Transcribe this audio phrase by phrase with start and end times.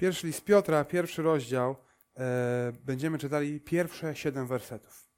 [0.00, 1.76] Pierwszy list Piotra, pierwszy rozdział.
[2.16, 5.10] E, będziemy czytali pierwsze siedem wersetów.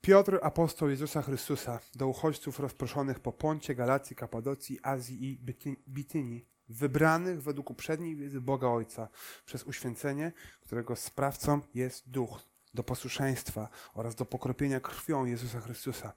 [0.00, 6.48] Piotr, apostoł Jezusa Chrystusa, do uchodźców rozproszonych po Poncie, Galacji, Kapadocji, Azji i Bity- Bitynii,
[6.68, 9.08] wybranych według uprzedniej wiedzy Boga Ojca,
[9.46, 12.40] przez uświęcenie, którego sprawcą jest Duch,
[12.74, 16.12] do posłuszeństwa oraz do pokropienia krwią Jezusa Chrystusa.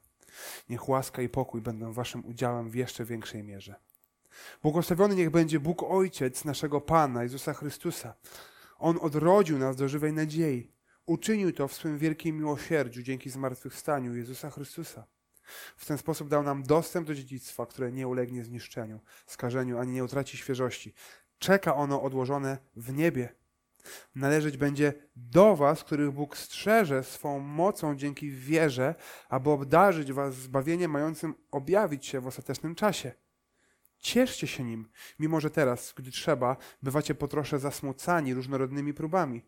[0.69, 3.88] Niech łaska i pokój będą waszym udziałem w jeszcze większej mierze.
[4.63, 8.13] Błogosławiony niech będzie Bóg Ojciec naszego Pana, Jezusa Chrystusa.
[8.77, 10.71] On odrodził nas do żywej nadziei.
[11.05, 15.07] Uczynił to w swym wielkim miłosierdziu dzięki zmartwychwstaniu Jezusa Chrystusa.
[15.77, 20.03] W ten sposób dał nam dostęp do dziedzictwa, które nie ulegnie zniszczeniu, skażeniu ani nie
[20.03, 20.93] utraci świeżości.
[21.39, 23.35] Czeka ono odłożone w niebie.
[24.15, 28.95] Należeć będzie do was, których Bóg strzeże swą mocą dzięki wierze,
[29.29, 33.11] aby obdarzyć was zbawieniem mającym objawić się w ostatecznym czasie.
[33.99, 34.89] Cieszcie się nim,
[35.19, 39.41] mimo że teraz, gdy trzeba, bywacie po trosze zasmucani różnorodnymi próbami.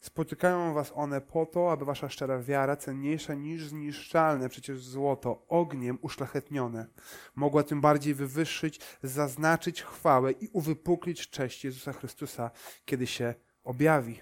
[0.00, 5.98] Spotykają was one po to, aby wasza szczera wiara, cenniejsza niż zniszczalne przecież złoto, ogniem
[6.02, 6.86] uszlachetnione,
[7.34, 12.50] mogła tym bardziej wywyższyć, zaznaczyć chwałę i uwypuklić cześć Jezusa Chrystusa,
[12.84, 14.20] kiedy się objawi.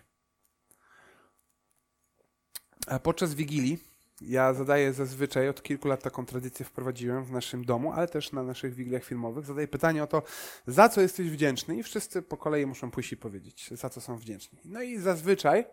[3.02, 3.91] Podczas Wigilii
[4.26, 8.42] ja zadaję zazwyczaj, od kilku lat taką tradycję wprowadziłem w naszym domu, ale też na
[8.42, 9.46] naszych wigiliach filmowych.
[9.46, 10.22] Zadaję pytanie o to,
[10.66, 14.16] za co jesteś wdzięczny i wszyscy po kolei muszą pójść i powiedzieć, za co są
[14.16, 14.58] wdzięczni.
[14.64, 15.64] No i zazwyczaj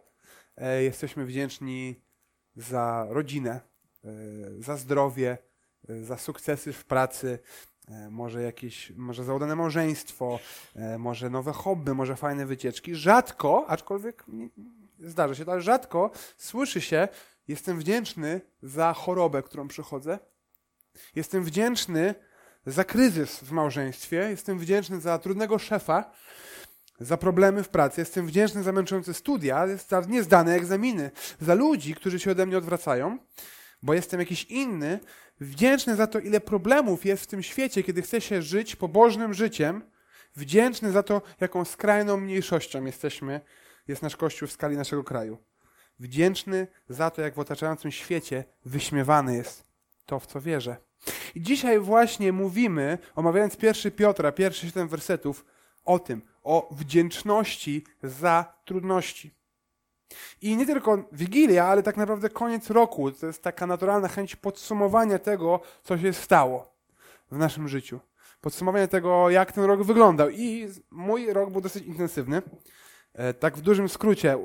[0.58, 2.02] e, jesteśmy wdzięczni
[2.56, 3.62] za rodzinę,
[4.06, 4.10] e,
[4.60, 5.38] za zdrowie,
[5.90, 7.40] e, za sukcesy w pracy,
[7.88, 10.40] e, może jakieś, może za udane małżeństwo,
[10.76, 12.96] e, może nowe hobby, może fajne wycieczki.
[12.96, 14.26] Rzadko, aczkolwiek
[15.00, 17.08] zdarza się ale rzadko słyszy się,
[17.50, 20.20] jestem wdzięczny za chorobę, którą przychodzę.
[21.16, 22.16] Jestem wdzięczny
[22.66, 24.18] za kryzys w małżeństwie.
[24.30, 26.12] Jestem wdzięczny za trudnego szefa,
[27.00, 28.02] za problemy w pracy.
[28.02, 31.12] Jestem wdzięczny za męczące studia, za niezdane egzaminy,
[31.42, 33.18] za ludzi, którzy się ode mnie odwracają,
[33.82, 35.00] bo jestem jakiś inny.
[35.40, 39.84] Wdzięczny za to, ile problemów jest w tym świecie, kiedy chce się żyć pobożnym życiem.
[40.36, 43.42] Wdzięczny za to, jaką skrajną mniejszością jesteśmy,
[43.88, 45.49] jest nasz Kościół w skali naszego kraju.
[46.00, 49.64] Wdzięczny za to, jak w otaczającym świecie wyśmiewane jest
[50.06, 50.78] to, w co wierzę.
[51.36, 55.46] I dzisiaj właśnie mówimy, omawiając pierwszy Piotra, pierwszy siedem wersetów,
[55.86, 59.34] o tym, o wdzięczności za trudności.
[60.42, 63.12] I nie tylko Wigilia, ale tak naprawdę koniec roku.
[63.12, 66.74] To jest taka naturalna chęć podsumowania tego, co się stało
[67.32, 68.00] w naszym życiu.
[68.42, 70.30] Podsumowanie tego, jak ten rok wyglądał.
[70.30, 72.42] I mój rok był dosyć intensywny.
[73.14, 74.38] E, Tak w dużym skrócie,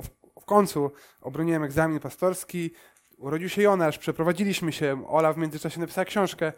[0.44, 0.90] w- końcu
[1.20, 2.70] obroniłem egzamin pastorski,
[3.18, 6.52] urodził się Jonasz, przeprowadziliśmy się, Ola w międzyczasie napisała książkę.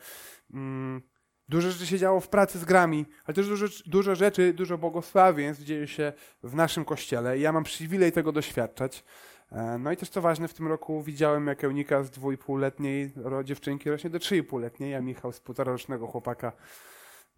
[0.55, 1.03] Mm,
[1.49, 5.65] Dużo rzeczy się działo w pracy z grami, ale też dużo, dużo rzeczy, dużo błogosławieństw
[5.65, 9.05] dzieje się w naszym kościele i ja mam przywilej tego doświadczać.
[9.53, 13.13] E, No i też co ważne, w tym roku widziałem, jak Eunika z dwójpółletniej
[13.45, 16.53] dziewczynki rośnie do trzyipółletniej, a Michał z półtorarocznego chłopaka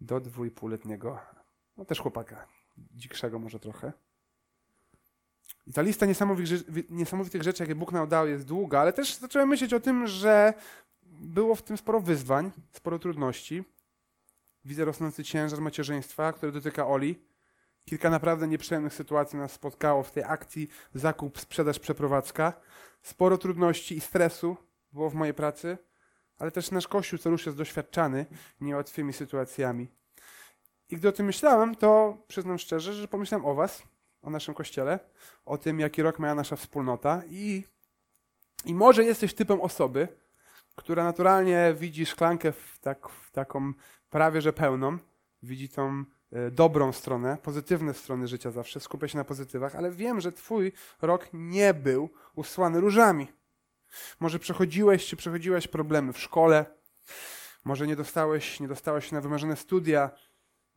[0.01, 1.19] do dwójpółletniego,
[1.77, 3.93] no też chłopaka, dzikszego może trochę.
[5.69, 9.15] I ta lista niesamowitych, rzeczy- niesamowitych rzeczy, jakie Bóg nam dał, jest długa, ale też
[9.15, 10.53] zacząłem myśleć o tym, że
[11.03, 13.63] było w tym sporo wyzwań, sporo trudności.
[14.65, 17.25] Widzę rosnący ciężar macierzyństwa, który dotyka Oli.
[17.85, 22.53] Kilka naprawdę nieprzyjemnych sytuacji nas spotkało w tej akcji zakup, sprzedaż, przeprowadzka.
[23.01, 24.57] Sporo trudności i stresu
[24.93, 25.77] było w mojej pracy,
[26.37, 28.25] ale też nasz Kościół co jest doświadczany
[28.61, 29.87] niełatwymi sytuacjami.
[30.89, 33.83] I gdy o tym myślałem, to przyznam szczerze, że pomyślałem o was,
[34.21, 34.99] o naszym Kościele,
[35.45, 37.63] o tym, jaki rok miała nasza wspólnota i,
[38.65, 40.07] i może jesteś typem osoby,
[40.75, 43.73] która naturalnie widzi szklankę w, tak, w taką
[44.09, 44.97] prawie że pełną,
[45.43, 50.21] widzi tą e, dobrą stronę, pozytywne strony życia zawsze, skupia się na pozytywach, ale wiem,
[50.21, 53.27] że twój rok nie był usłany różami.
[54.19, 56.65] Może przechodziłeś czy przechodziłeś problemy w szkole,
[57.65, 60.11] może nie dostałeś, nie dostałeś na wymarzone studia,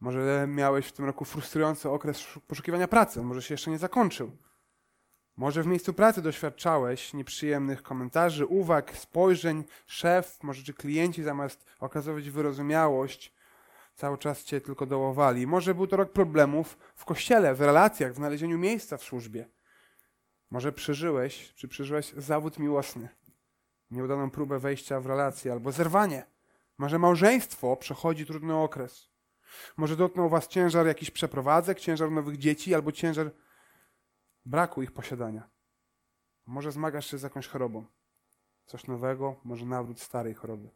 [0.03, 4.37] może miałeś w tym roku frustrujący okres szu- poszukiwania pracy, może się jeszcze nie zakończył.
[5.37, 12.31] Może w miejscu pracy doświadczałeś nieprzyjemnych komentarzy, uwag, spojrzeń, szef, może czy klienci zamiast okazywać
[12.31, 13.35] wyrozumiałość,
[13.95, 15.47] cały czas cię tylko dołowali.
[15.47, 19.49] Może był to rok problemów w kościele, w relacjach, w znalezieniu miejsca w służbie.
[20.51, 23.09] Może przeżyłeś, czy przeżyłeś zawód miłosny,
[23.91, 26.27] nieudaną próbę wejścia w relację albo zerwanie.
[26.79, 29.12] Może małżeństwo przechodzi trudny okres.
[29.77, 33.31] Może dotknął was ciężar jakichś przeprowadzek, ciężar nowych dzieci albo ciężar
[34.45, 35.51] braku ich posiadania.
[36.47, 37.87] Może zmagasz się z jakąś chorobą.
[38.67, 40.71] Coś nowego, może nawrót starej choroby.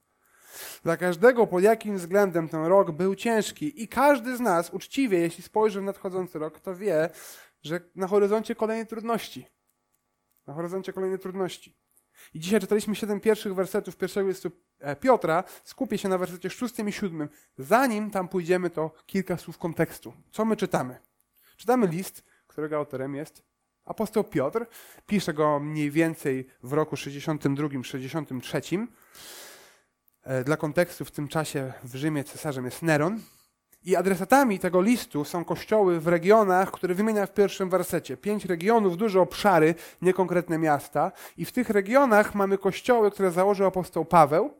[0.82, 5.42] Dla każdego pod jakim względem ten rok był ciężki i każdy z nas uczciwie, jeśli
[5.42, 7.10] spojrzy w nadchodzący rok, to wie,
[7.62, 9.46] że na horyzoncie kolejne trudności.
[10.46, 11.76] Na horyzoncie kolejne trudności.
[12.34, 15.44] I dzisiaj czytaliśmy siedem pierwszych wersetów pierwszego listu e, Piotra.
[15.64, 17.28] Skupię się na wersecie szóstym i siódmym.
[17.58, 20.12] Zanim tam pójdziemy, to kilka słów kontekstu.
[20.32, 20.98] Co my czytamy?
[21.56, 23.42] Czytamy list, którego autorem jest
[23.86, 24.66] apostoł Piotr.
[25.06, 28.86] Pisze go mniej więcej w roku 62-63.
[30.22, 33.20] E, dla kontekstu w tym czasie w Rzymie cesarzem jest Neron.
[33.86, 38.16] I adresatami tego listu są kościoły w regionach, które wymienia w pierwszym wersecie.
[38.16, 41.12] Pięć regionów, duże obszary, niekonkretne miasta.
[41.36, 44.54] I w tych regionach mamy kościoły, które założył apostoł Paweł.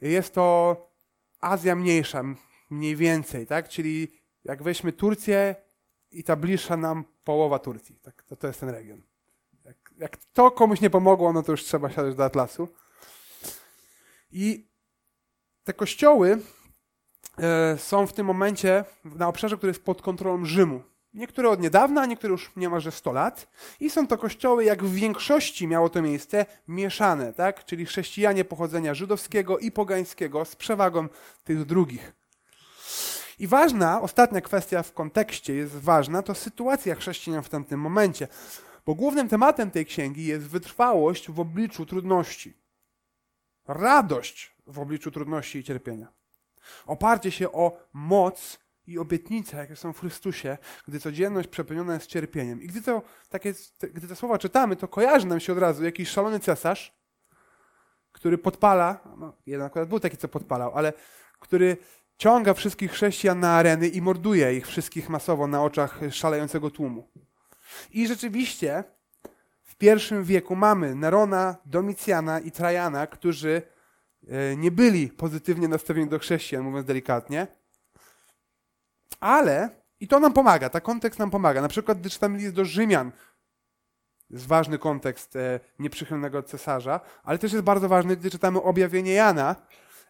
[0.00, 0.76] Jest to
[1.40, 2.22] Azja Mniejsza,
[2.70, 3.68] mniej więcej, tak?
[3.68, 4.08] Czyli
[4.44, 5.54] jak weźmy Turcję
[6.10, 7.98] i ta bliższa nam połowa Turcji.
[8.02, 8.22] Tak?
[8.22, 9.02] To, to jest ten region.
[9.64, 12.68] Jak, jak to komuś nie pomogło, no to już trzeba siadać do atlasu.
[14.30, 14.68] I
[15.64, 16.38] te kościoły
[17.76, 20.82] są w tym momencie na obszarze, który jest pod kontrolą Rzymu.
[21.14, 23.48] Niektóre od niedawna, niektóre już niemalże 100 lat.
[23.80, 27.64] I są to kościoły, jak w większości miało to miejsce, mieszane, tak?
[27.64, 31.08] czyli chrześcijanie pochodzenia żydowskiego i pogańskiego z przewagą
[31.44, 32.12] tych drugich.
[33.38, 38.28] I ważna, ostatnia kwestia w kontekście jest ważna, to sytuacja chrześcijan w tamtym momencie.
[38.86, 42.54] Bo głównym tematem tej księgi jest wytrwałość w obliczu trudności.
[43.68, 46.21] Radość w obliczu trudności i cierpienia.
[46.86, 52.62] Oparcie się o moc i obietnice, jakie są w Chrystusie, gdy codzienność przepełniona jest cierpieniem.
[52.62, 53.54] I gdy, to, takie,
[53.92, 56.94] gdy te słowa czytamy, to kojarzy nam się od razu jakiś szalony cesarz,
[58.12, 60.92] który podpala, no, jeden akurat był taki, co podpalał, ale
[61.40, 61.76] który
[62.18, 67.08] ciąga wszystkich chrześcijan na areny i morduje ich wszystkich masowo na oczach szalejącego tłumu.
[67.90, 68.84] I rzeczywiście
[69.62, 73.62] w pierwszym wieku mamy Nerona, Domicjana i Trajana, którzy
[74.56, 77.46] nie byli pozytywnie nastawieni do chrześcijan, mówiąc delikatnie.
[79.20, 79.68] Ale,
[80.00, 81.62] i to nam pomaga, ta kontekst nam pomaga.
[81.62, 83.12] Na przykład, gdy czytamy list do Rzymian,
[84.30, 89.56] jest ważny kontekst e, nieprzychylnego cesarza, ale też jest bardzo ważny, gdy czytamy objawienie Jana,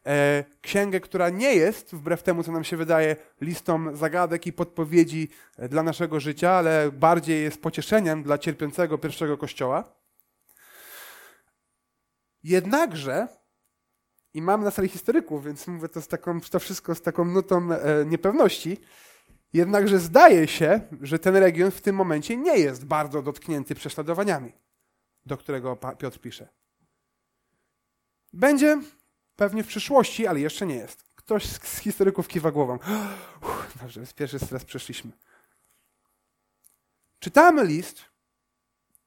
[0.07, 5.29] e, księgę, która nie jest, wbrew temu, co nam się wydaje, listą zagadek i podpowiedzi
[5.59, 9.85] e, dla naszego życia, ale bardziej jest pocieszeniem dla cierpiącego pierwszego kościoła.
[12.43, 13.29] Jednakże
[14.35, 17.73] i mam na sali historyków, więc mówię to, z taką, to wszystko z taką nutą
[17.73, 18.81] e, niepewności.
[19.53, 24.53] Jednakże zdaje się, że ten region w tym momencie nie jest bardzo dotknięty prześladowaniami,
[25.27, 26.49] do którego Piotr pisze.
[28.33, 28.81] Będzie
[29.37, 31.03] pewnie w przyszłości, ale jeszcze nie jest.
[31.15, 32.79] Ktoś z, historyków kiwa głową.
[33.43, 35.13] Uff, dobrze, pierwszy stres przeszliśmy.
[37.19, 38.12] Czytamy list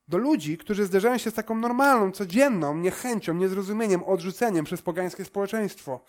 [0.08, 6.00] do ludzi, którzy zderzają się z taką normalną, codzienną niechęcią, niezrozumieniem, odrzuceniem przez pogańskie społeczeństwo.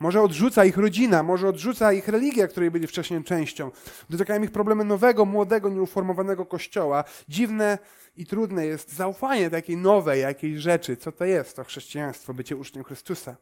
[0.00, 3.70] Może odrzuca ich rodzina, może odrzuca ich religia, której byli wcześniej częścią.
[4.10, 7.04] Dotykają ich problemy nowego, młodego, nieuformowanego kościoła.
[7.28, 7.78] Dziwne
[8.16, 10.96] i trudne jest zaufanie takiej nowej jakiejś rzeczy.
[10.96, 13.36] Co to jest to chrześcijaństwo, bycie uczniem Chrystusa?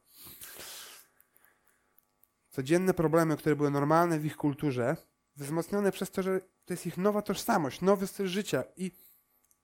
[2.51, 4.97] Codzienne problemy, które były normalne w ich kulturze,
[5.37, 8.91] wzmocnione przez to, że to jest ich nowa tożsamość, nowy styl życia i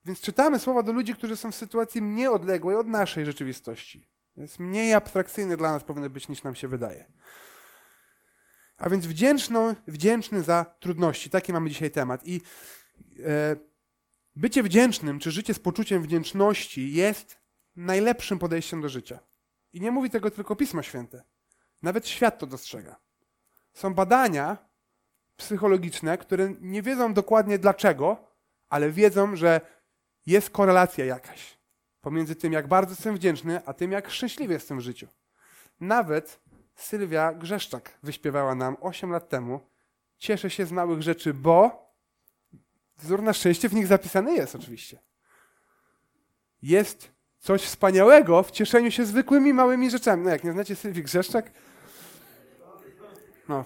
[0.05, 4.07] więc czytamy słowa do ludzi, którzy są w sytuacji mniej odległej od naszej rzeczywistości.
[4.37, 7.11] Jest mniej abstrakcyjny dla nas powinny być niż nam się wydaje.
[8.77, 11.29] A więc wdzięczno, wdzięczny za trudności.
[11.29, 12.27] Taki mamy dzisiaj temat.
[12.27, 12.41] I
[13.25, 13.55] e,
[14.35, 17.39] bycie wdzięcznym, czy życie z poczuciem wdzięczności jest
[17.75, 19.19] najlepszym podejściem do życia.
[19.73, 21.23] I nie mówi tego tylko Pismo Święte.
[21.81, 22.99] Nawet świat to dostrzega.
[23.73, 24.57] Są badania
[25.35, 28.27] psychologiczne, które nie wiedzą dokładnie dlaczego,
[28.69, 29.61] ale wiedzą, że
[30.25, 31.57] jest korelacja jakaś
[32.01, 35.07] pomiędzy tym, jak bardzo jestem wdzięczny, a tym, jak szczęśliwy jestem w życiu.
[35.79, 36.39] Nawet
[36.75, 39.71] Sylwia Grzeszczak wyśpiewała nam 8 lat temu
[40.21, 41.85] Cieszę się z małych rzeczy, bo
[42.97, 44.99] wzór na szczęście w nich zapisany jest oczywiście.
[46.61, 50.23] Jest coś wspaniałego w cieszeniu się zwykłymi małymi rzeczami.
[50.23, 51.51] No jak nie znacie Sylwii Grzeszczak?
[53.49, 53.65] No.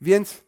[0.00, 0.44] Więc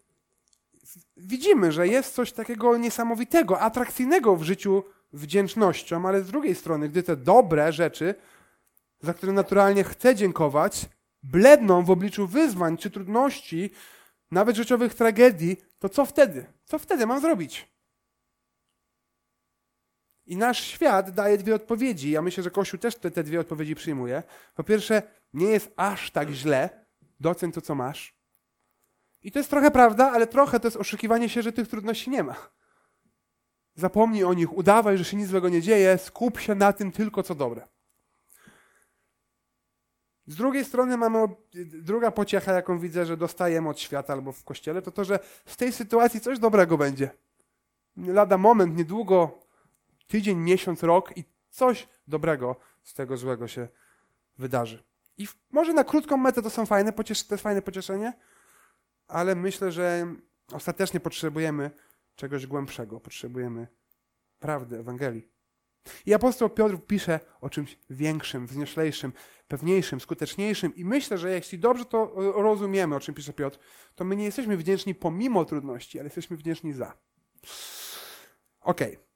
[1.27, 7.03] widzimy, że jest coś takiego niesamowitego, atrakcyjnego w życiu wdzięcznością, ale z drugiej strony, gdy
[7.03, 8.15] te dobre rzeczy,
[9.01, 10.87] za które naturalnie chcę dziękować,
[11.23, 13.71] bledną w obliczu wyzwań czy trudności,
[14.31, 16.47] nawet życiowych tragedii, to co wtedy?
[16.65, 17.69] Co wtedy mam zrobić?
[20.27, 22.11] I nasz świat daje dwie odpowiedzi.
[22.11, 24.23] Ja myślę, że Kościół też te, te dwie odpowiedzi przyjmuje.
[24.55, 25.03] Po pierwsze,
[25.33, 26.87] nie jest aż tak źle,
[27.21, 28.16] doceń to, co masz.
[29.27, 32.23] I to jest trochę prawda, ale trochę to jest oszukiwanie się, że tych trudności nie
[32.23, 32.37] ma.
[33.75, 37.23] Zapomnij o nich, udawaj, że się nic złego nie dzieje, skup się na tym tylko,
[37.23, 37.69] co dobre.
[40.27, 41.19] Z drugiej strony mamy
[41.65, 45.57] druga pociecha, jaką widzę, że dostajemy od świata albo w kościele, to to, że z
[45.57, 47.11] tej sytuacji coś dobrego będzie.
[47.97, 49.39] Lada moment, niedługo,
[50.07, 53.69] tydzień, miesiąc, rok i coś dobrego z tego złego się
[54.39, 54.83] wydarzy.
[55.19, 58.13] I może na krótką metę to są fajne, to jest fajne pocieszenie,
[59.09, 60.15] ale myślę, że
[60.53, 61.71] ostatecznie potrzebujemy
[62.17, 63.01] czegoś głębszego.
[63.01, 63.67] Potrzebujemy
[64.39, 65.29] prawdy, Ewangelii.
[66.07, 69.13] I apostoł Piotr pisze o czymś większym, wznioślejszym,
[69.49, 70.77] pewniejszym, skuteczniejszym.
[70.77, 73.59] I myślę, że jeśli dobrze to rozumiemy, o czym pisze Piotr,
[73.95, 76.97] to my nie jesteśmy wdzięczni pomimo trudności, ale jesteśmy wdzięczni za.
[78.61, 78.93] Okej.
[78.93, 79.07] Okay.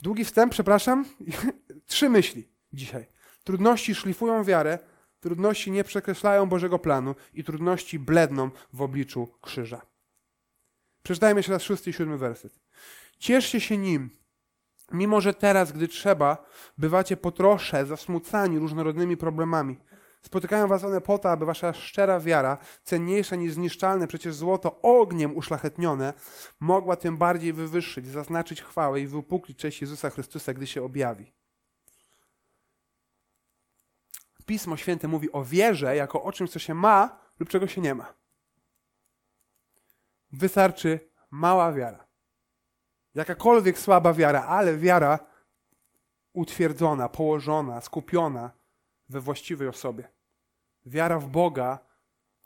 [0.00, 1.04] Długi wstęp, przepraszam.
[1.86, 3.06] Trzy myśli dzisiaj.
[3.44, 4.78] Trudności szlifują wiarę,
[5.20, 9.82] trudności nie przekreślają Bożego planu i trudności bledną w obliczu krzyża.
[11.02, 12.60] Przeczytajmy jeszcze raz szósty i siódmy werset.
[13.18, 14.10] Cieszcie się nim,
[14.92, 16.46] mimo że teraz, gdy trzeba,
[16.78, 19.78] bywacie po trosze zasmucani różnorodnymi problemami.
[20.22, 25.36] Spotykają was one po to, aby wasza szczera wiara, cenniejsza niż zniszczalne przecież złoto ogniem
[25.36, 26.12] uszlachetnione,
[26.60, 31.32] mogła tym bardziej wywyższyć, zaznaczyć chwałę i wypuklić cześć Jezusa Chrystusa, gdy się objawi.
[34.50, 37.94] Pismo Święte mówi o wierze jako o czymś, co się ma lub czego się nie
[37.94, 38.14] ma.
[40.32, 42.06] Wystarczy mała wiara.
[43.14, 45.18] Jakakolwiek słaba wiara, ale wiara
[46.32, 48.50] utwierdzona, położona, skupiona
[49.08, 50.08] we właściwej osobie.
[50.86, 51.78] Wiara w Boga,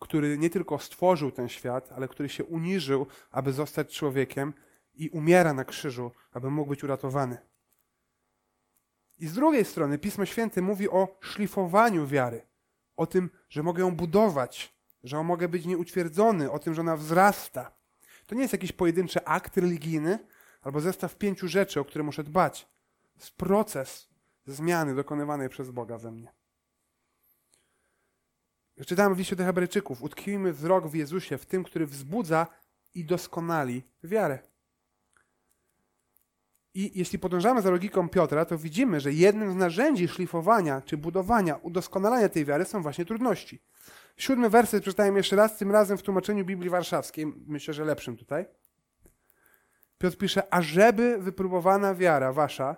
[0.01, 4.53] który nie tylko stworzył ten świat, ale który się uniżył, aby zostać człowiekiem
[4.95, 7.39] i umiera na krzyżu, aby mógł być uratowany.
[9.19, 12.47] I z drugiej strony Pismo Święte mówi o szlifowaniu wiary,
[12.97, 17.73] o tym, że mogę ją budować, że mogę być nieutwierdzony, o tym, że ona wzrasta.
[18.27, 20.19] To nie jest jakiś pojedynczy akt religijny
[20.63, 22.69] albo zestaw pięciu rzeczy, o które muszę dbać.
[23.15, 24.09] To jest proces
[24.47, 26.33] zmiany dokonywanej przez Boga we mnie.
[28.87, 30.03] Czytamy w liście do Hebrajczyków.
[30.03, 32.47] Utkwijmy wzrok w Jezusie, w tym, który wzbudza
[32.95, 34.39] i doskonali wiarę.
[36.75, 41.57] I jeśli podążamy za logiką Piotra, to widzimy, że jednym z narzędzi szlifowania czy budowania,
[41.57, 43.63] udoskonalania tej wiary są właśnie trudności.
[44.17, 48.47] Siódmy werset przeczytałem jeszcze raz, tym razem w tłumaczeniu Biblii Warszawskiej, myślę, że lepszym tutaj.
[49.99, 52.77] Piotr pisze, a żeby wypróbowana wiara wasza,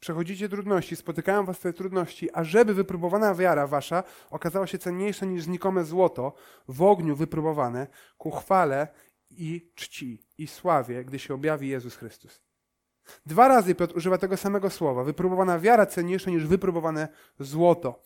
[0.00, 5.42] przechodzicie trudności, spotykają was te trudności, a żeby wypróbowana wiara wasza okazała się cenniejsza niż
[5.42, 6.34] znikome złoto,
[6.68, 7.86] w ogniu wypróbowane,
[8.18, 8.88] ku chwale
[9.30, 12.49] i czci i sławie, gdy się objawi Jezus Chrystus.
[13.26, 15.04] Dwa razy Piotr używa tego samego słowa.
[15.04, 17.08] Wypróbowana wiara cenniejsza niż wypróbowane
[17.40, 18.02] złoto.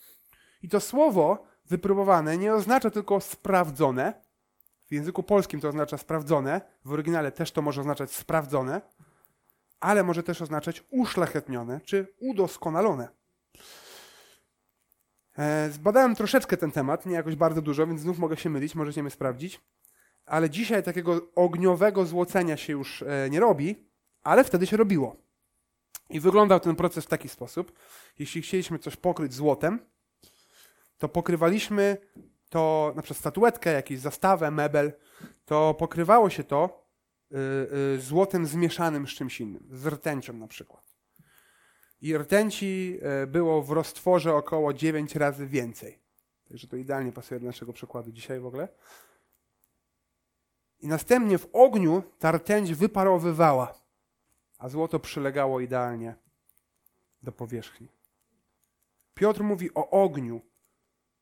[0.62, 4.24] I to słowo wypróbowane nie oznacza tylko sprawdzone.
[4.86, 8.80] W języku polskim to oznacza sprawdzone, w oryginale też to może oznaczać sprawdzone,
[9.80, 13.08] ale może też oznaczać uszlachetnione czy udoskonalone.
[15.38, 19.02] E, zbadałem troszeczkę ten temat, nie jakoś bardzo dużo, więc znów mogę się mylić, możecie
[19.02, 19.60] mnie sprawdzić.
[20.26, 23.88] Ale dzisiaj takiego ogniowego złocenia się już e, nie robi,
[24.24, 25.16] ale wtedy się robiło.
[26.10, 27.72] I wyglądał ten proces w taki sposób.
[28.18, 29.78] Jeśli chcieliśmy coś pokryć złotem,
[30.98, 31.96] to pokrywaliśmy
[32.48, 34.92] to, na przykład statuetkę, jakąś zastawę, mebel,
[35.44, 36.86] to pokrywało się to
[37.32, 37.36] y,
[37.96, 40.84] y, złotem zmieszanym z czymś innym, z rtęcią na przykład.
[42.00, 45.98] I rtęci y, było w roztworze około 9 razy więcej.
[46.48, 48.68] Także to idealnie pasuje do naszego przykładu dzisiaj w ogóle.
[50.80, 53.83] I następnie w ogniu ta rtęć wyparowywała
[54.64, 56.14] a złoto przylegało idealnie
[57.22, 57.88] do powierzchni.
[59.14, 60.40] Piotr mówi o ogniu,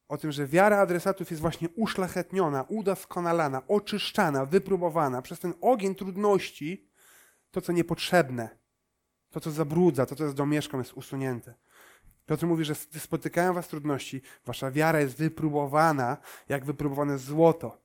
[0.09, 6.89] o tym, że wiara adresatów jest właśnie uszlachetniona, udoskonalana, oczyszczana, wypróbowana przez ten ogień trudności,
[7.51, 8.49] to co niepotrzebne,
[9.31, 11.55] to co zabrudza, to co jest domieszką jest usunięte.
[12.27, 16.17] Piotr mówi, że spotykają was trudności, wasza wiara jest wypróbowana,
[16.49, 17.79] jak wypróbowane złoto,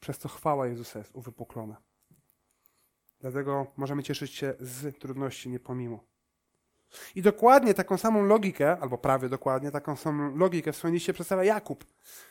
[0.00, 1.91] przez co chwała Jezusa jest uwypuklona.
[3.22, 6.04] Dlatego możemy cieszyć się z trudności, nie pomimo.
[7.14, 11.44] I dokładnie taką samą logikę, albo prawie dokładnie taką samą logikę w swoim liście przedstawia
[11.44, 11.84] Jakub.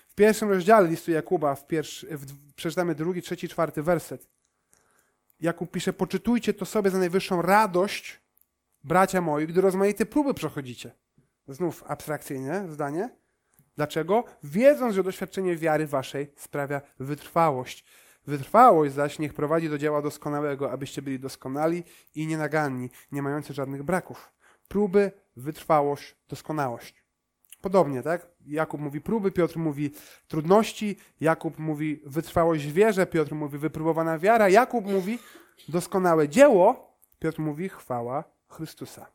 [0.08, 4.28] W pierwszym rozdziale listu Jakuba, w pierwszy, w, przeczytamy drugi, trzeci, czwarty werset.
[5.40, 8.22] Jakub pisze, poczytujcie to sobie za najwyższą radość,
[8.84, 10.92] bracia moi, gdy rozmaite próby przechodzicie.
[11.48, 13.10] Znów abstrakcyjne zdanie.
[13.76, 14.24] Dlaczego?
[14.44, 17.86] Wiedząc, że doświadczenie wiary waszej sprawia wytrwałość.
[18.28, 21.84] Wytrwałość zaś niech prowadzi do dzieła doskonałego, abyście byli doskonali
[22.16, 24.32] i nienaganni, nie mający żadnych braków.
[24.68, 27.04] Próby, wytrwałość, doskonałość.
[27.62, 28.28] Podobnie, tak?
[28.46, 29.92] Jakub mówi próby, Piotr mówi
[30.28, 35.20] trudności, Jakub mówi wytrwałość w wierze, Piotr mówi wypróbowana wiara, Jakub mówi
[35.70, 39.12] doskonałe dzieło, Piotr mówi chwała Chrystusa.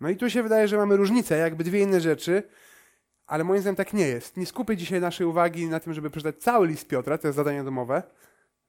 [0.00, 2.42] No i tu się wydaje, że mamy różnicę, jakby dwie inne rzeczy,
[3.26, 4.36] Ale moim zdaniem tak nie jest.
[4.36, 7.64] Nie skupię dzisiaj naszej uwagi na tym, żeby przeczytać cały list Piotra, to jest zadanie
[7.64, 8.02] domowe,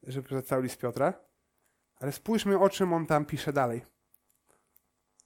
[0.03, 1.13] żeby przeczytać cały list Piotra,
[1.99, 3.81] ale spójrzmy o czym on tam pisze dalej.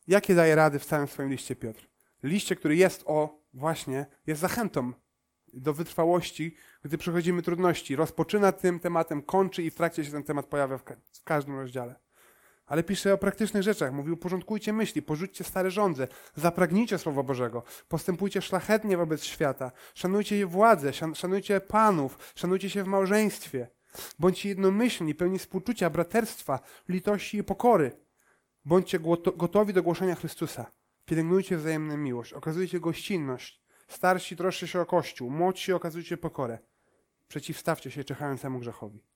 [0.08, 1.88] Jakie daje rady w całym swoim liście Piotr?
[2.24, 4.94] Liście, który jest o, właśnie, jest zachętą
[5.54, 7.96] do wytrwałości, gdy przechodzimy trudności.
[7.96, 10.84] Rozpoczyna tym tematem, kończy i w trakcie się ten temat pojawia w,
[11.14, 11.96] w każdym rozdziale.
[12.72, 13.94] Ale pisze o praktycznych rzeczach.
[13.94, 20.92] Mówi, uporządkujcie myśli, porzućcie stare żądze, zapragnijcie Słowa Bożego, postępujcie szlachetnie wobec świata, szanujcie władzę,
[21.14, 23.68] szanujcie panów, szanujcie się w małżeństwie.
[24.20, 26.60] Bądźcie jednomyślni, pełni współczucia, braterstwa,
[26.90, 27.92] litości i pokory.
[28.66, 29.00] Bądźcie
[29.36, 30.72] gotowi do głoszenia Chrystusa.
[31.06, 33.62] Pielęgnujcie wzajemną miłość, okazujcie gościnność.
[33.88, 36.60] Starsi troszcie się o Kościół, młodsi okazujcie pokorę.
[37.28, 39.11] Przeciwstawcie się czekającemu grzechowi.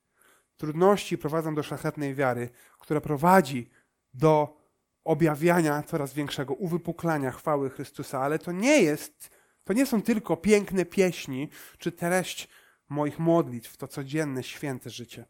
[0.57, 3.69] Trudności prowadzą do szlachetnej wiary, która prowadzi
[4.13, 4.57] do
[5.03, 9.29] objawiania coraz większego, uwypuklania chwały Chrystusa, ale to nie jest,
[9.63, 12.49] to nie są tylko piękne pieśni, czy treść
[12.89, 15.25] moich modlitw, to codzienne, święte życie.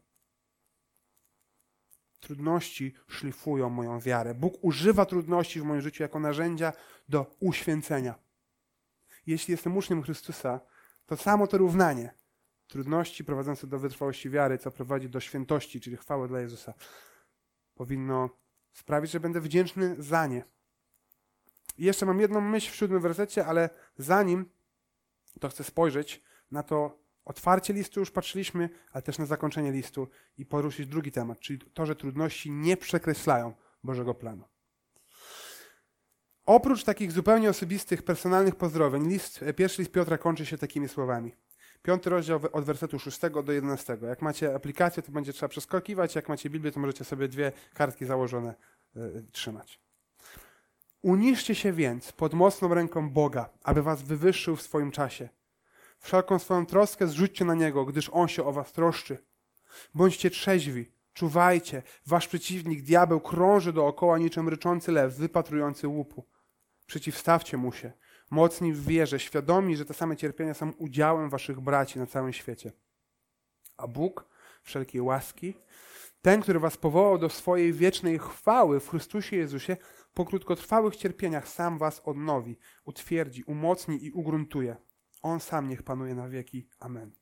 [2.20, 4.34] Trudności szlifują moją wiarę.
[4.34, 6.72] Bóg używa trudności w moim życiu jako narzędzia
[7.08, 8.14] do uświęcenia.
[9.26, 10.60] Jeśli jestem uczniem Chrystusa,
[11.06, 12.14] to samo to równanie
[12.68, 16.74] trudności prowadzące do wytrwałości wiary, co prowadzi do świętości, czyli chwały dla Jezusa,
[17.74, 18.30] powinno
[18.72, 20.44] sprawić, że będę wdzięczny za nie.
[21.78, 24.50] I jeszcze mam jedną myśl w siódmym wersecie, ale zanim
[25.40, 30.08] to chcę spojrzeć na to otwarcie listu, już patrzyliśmy, ale też na zakończenie listu
[30.38, 33.54] i poruszyć drugi temat, czyli to, że trudności nie przekreślają
[33.84, 34.44] Bożego planu.
[36.46, 41.34] Oprócz takich zupełnie osobistych, personalnych pozdrowień, list, pierwszy list Piotra kończy się takimi słowami.
[41.82, 43.98] Piąty rozdział od wersetu 6 do 11.
[44.02, 46.14] Jak macie aplikację, to będzie trzeba przeskakiwać.
[46.14, 48.54] Jak macie Biblię, to możecie sobie dwie kartki założone
[48.96, 49.80] y, trzymać.
[51.02, 55.28] Uniszcie się więc pod mocną ręką Boga, aby was wywyższył w swoim czasie.
[55.98, 59.18] Wszelką swoją troskę zrzućcie na Niego, gdyż On się o was troszczy.
[59.94, 61.82] Bądźcie trzeźwi, czuwajcie.
[62.06, 66.24] Wasz przeciwnik, diabeł, krąży dookoła niczym ryczący lew, wypatrujący łupu.
[66.86, 67.92] Przeciwstawcie mu się
[68.30, 72.72] mocni w wierze, świadomi, że te same cierpienia są udziałem waszych braci na całym świecie.
[73.76, 74.28] A Bóg
[74.62, 75.54] wszelkiej łaski,
[76.22, 79.76] ten, który was powołał do swojej wiecznej chwały w Chrystusie Jezusie,
[80.14, 84.76] po krótkotrwałych cierpieniach sam was odnowi, utwierdzi, umocni i ugruntuje.
[85.22, 86.68] On sam niech panuje na wieki.
[86.78, 87.12] Amen.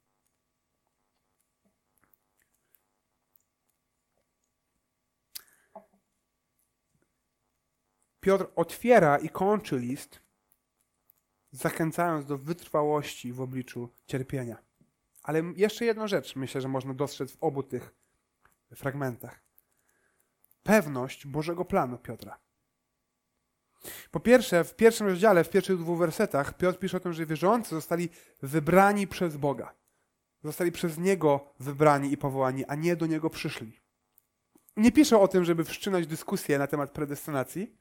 [8.21, 10.24] Piotr otwiera i kończy list
[11.55, 14.57] zachęcając do wytrwałości w obliczu cierpienia.
[15.23, 17.95] Ale jeszcze jedną rzecz myślę, że można dostrzec w obu tych
[18.75, 19.40] fragmentach.
[20.62, 22.38] Pewność Bożego planu Piotra.
[24.11, 27.71] Po pierwsze, w pierwszym rozdziale, w pierwszych dwóch wersetach, Piotr pisze o tym, że wierzący
[27.71, 28.09] zostali
[28.43, 29.75] wybrani przez Boga.
[30.45, 33.81] Zostali przez Niego wybrani i powołani, a nie do Niego przyszli.
[34.77, 37.77] Nie pisze o tym, żeby wszczynać dyskusję na temat predestynacji,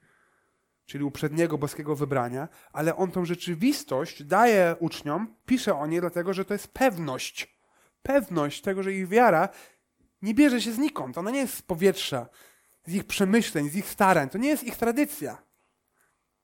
[0.86, 6.46] czyli uprzedniego boskiego wybrania, ale on tą rzeczywistość daje uczniom, pisze o niej dlatego, że
[6.46, 7.60] to jest pewność.
[8.02, 9.50] Pewność tego, że ich wiara
[10.22, 11.18] nie bierze się znikąd.
[11.18, 12.30] Ona nie jest z powietrza,
[12.86, 14.30] z ich przemyśleń, z ich starań.
[14.30, 15.44] To nie jest ich tradycja.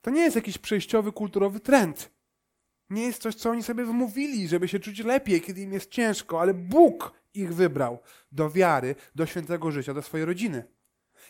[0.02, 2.12] To nie jest jakiś przejściowy kulturowy trend.
[2.90, 6.42] Nie jest coś, co oni sobie wymówili, żeby się czuć lepiej, kiedy im jest ciężko,
[6.42, 8.00] ale Bóg ich wybrał
[8.32, 10.79] do wiary, do świętego życia, do swojej rodziny.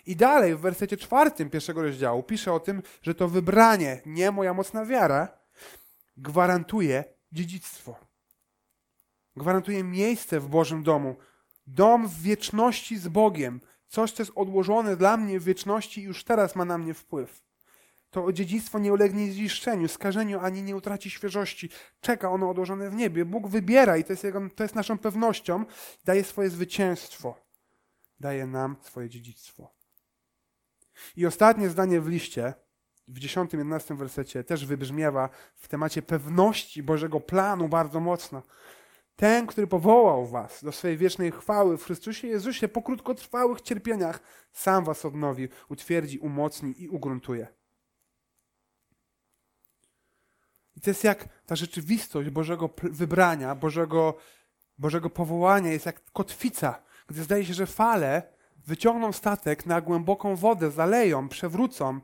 [0.05, 4.53] I dalej w wersecie czwartym pierwszego rozdziału pisze o tym, że to wybranie, nie moja
[4.53, 5.27] mocna wiara,
[6.17, 7.95] gwarantuje dziedzictwo.
[9.35, 11.15] Gwarantuje miejsce w Bożym domu.
[11.67, 13.61] Dom w wieczności z Bogiem.
[13.87, 17.41] Coś, co jest odłożone dla mnie w wieczności już teraz ma na mnie wpływ.
[18.09, 21.69] To dziedzictwo nie ulegnie zniszczeniu, skażeniu, ani nie utraci świeżości.
[22.01, 23.25] Czeka ono odłożone w niebie.
[23.25, 25.65] Bóg wybiera i to jest, jego, to jest naszą pewnością.
[26.05, 27.35] Daje swoje zwycięstwo.
[28.19, 29.78] Daje nam swoje dziedzictwo.
[31.15, 32.53] I ostatnie zdanie w liście,
[33.07, 38.43] w 10-11 wersecie, też wybrzmiewa w temacie pewności Bożego planu bardzo mocno.
[39.15, 44.19] Ten, który powołał was do swojej wiecznej chwały w Chrystusie Jezusie po krótkotrwałych cierpieniach,
[44.51, 47.47] sam was odnowi, utwierdzi, umocni i ugruntuje.
[50.75, 54.17] I to jest jak ta rzeczywistość Bożego wybrania, Bożego,
[54.77, 60.71] Bożego powołania jest jak kotwica, gdy zdaje się, że fale wyciągną statek na głęboką wodę,
[60.71, 61.99] zaleją, przewrócą,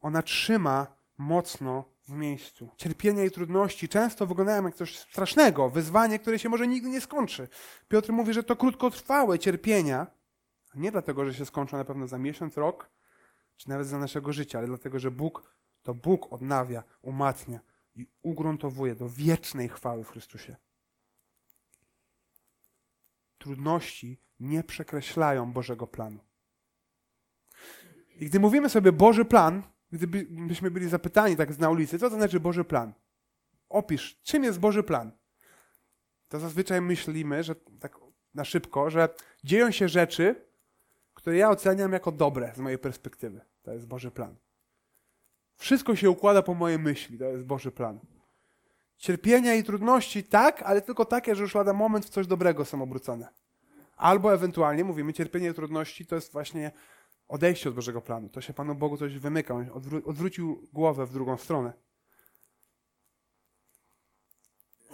[0.00, 0.86] ona trzyma
[1.18, 2.68] mocno w miejscu.
[2.76, 7.48] Cierpienia i trudności często wyglądają jak coś strasznego, wyzwanie, które się może nigdy nie skończy.
[7.88, 10.06] Piotr mówi, że to krótkotrwałe cierpienia,
[10.74, 12.90] nie dlatego, że się skończą na pewno za miesiąc, rok,
[13.56, 17.60] czy nawet za naszego życia, ale dlatego, że Bóg to Bóg odnawia, umacnia
[17.94, 20.56] i ugruntowuje do wiecznej chwały w Chrystusie.
[23.46, 26.18] Trudności nie przekreślają Bożego planu.
[28.20, 32.40] I gdy mówimy sobie Boży plan, gdybyśmy byli zapytani tak na ulicy, co to znaczy
[32.40, 32.92] Boży plan?
[33.68, 35.12] Opisz, czym jest Boży plan?
[36.28, 37.98] To zazwyczaj myślimy, że tak
[38.34, 39.08] na szybko, że
[39.44, 40.46] dzieją się rzeczy,
[41.14, 43.40] które ja oceniam jako dobre z mojej perspektywy.
[43.62, 44.36] To jest Boży plan.
[45.56, 48.00] Wszystko się układa po mojej myśli, to jest Boży plan.
[48.96, 52.82] Cierpienia i trudności tak, ale tylko takie, że już lada moment w coś dobrego są
[52.82, 53.28] obrócone.
[53.96, 56.70] Albo ewentualnie mówimy, cierpienie i trudności to jest właśnie
[57.28, 58.28] odejście od Bożego planu.
[58.28, 59.54] To się Panu Bogu coś wymyka.
[59.54, 61.72] On odwró odwrócił głowę w drugą stronę.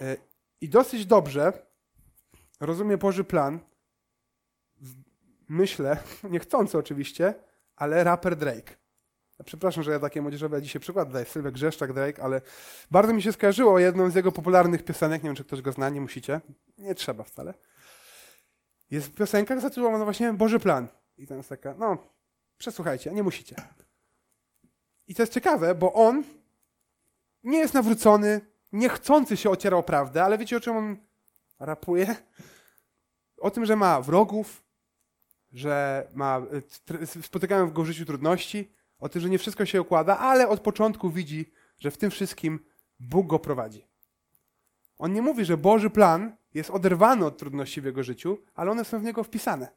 [0.01, 0.17] E,
[0.61, 1.67] I dosyć dobrze
[2.61, 3.61] rozumie Boży plan.
[5.49, 5.97] Myślę,
[6.31, 7.35] niechcący oczywiście,
[7.77, 8.82] ale raper Drake.
[9.45, 12.41] Przepraszam, że ja takie młodzieżowe dzisiaj przykład daję, Sylwek Grzeszczak, Drake, ale
[12.91, 15.89] bardzo mi się skojarzyło jedną z jego popularnych piosenek, nie wiem, czy ktoś go zna,
[15.89, 16.41] nie musicie,
[16.79, 17.55] nie trzeba wcale.
[18.91, 20.89] Jest piosenka zatytułowana właśnie Boży Plan.
[21.19, 21.99] I tam jest taka, no,
[22.59, 23.57] przesłuchajcie, nie musicie.
[25.09, 26.25] I to jest ciekawe, bo on
[27.43, 28.41] nie jest nawrócony,
[28.73, 30.97] niechcący się ocierał o prawdę, ale wiecie o czym on
[31.59, 32.17] rapuje?
[33.39, 34.63] O tym, że ma wrogów,
[35.53, 36.43] że ma,
[37.23, 41.11] spotykają go w życiu trudności, o tym, że nie wszystko się układa, ale od początku
[41.11, 42.61] widzi, że w tym wszystkim
[43.01, 43.87] Bóg go prowadzi.
[44.99, 48.85] On nie mówi, że Boży plan jest oderwany od trudności w jego życiu, ale one
[48.85, 49.69] są w niego wpisane.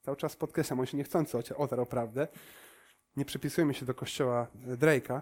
[0.00, 2.28] Cały czas podkreślam, on się niechcący otarł prawdę.
[3.16, 5.20] Nie przypisujemy się do kościoła Drake'a.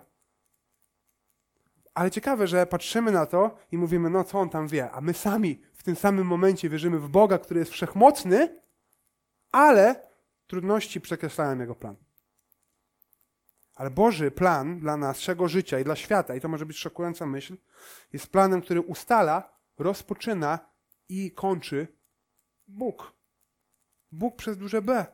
[1.95, 5.15] Ale ciekawe, że patrzymy na to i mówimy, no co on tam wie, a my
[5.15, 8.61] sami w tym samym momencie wierzymy w Boga, który jest wszechmocny,
[9.53, 10.09] ale
[10.47, 11.97] trudności przekreślają jego plan.
[13.81, 17.57] Ale Boży plan dla naszego życia i dla świata, i to może być szokująca myśl,
[18.13, 20.59] jest planem, który ustala, rozpoczyna
[21.09, 21.89] i kończy
[22.69, 23.13] Bóg.
[24.13, 25.07] Bóg przez duże B.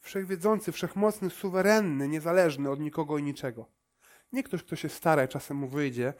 [0.00, 3.70] Wszechwiedzący, wszechmocny, suwerenny, niezależny od nikogo i niczego.
[4.32, 6.14] Nie ktoś, kto się stara i czasem mu wyjdzie,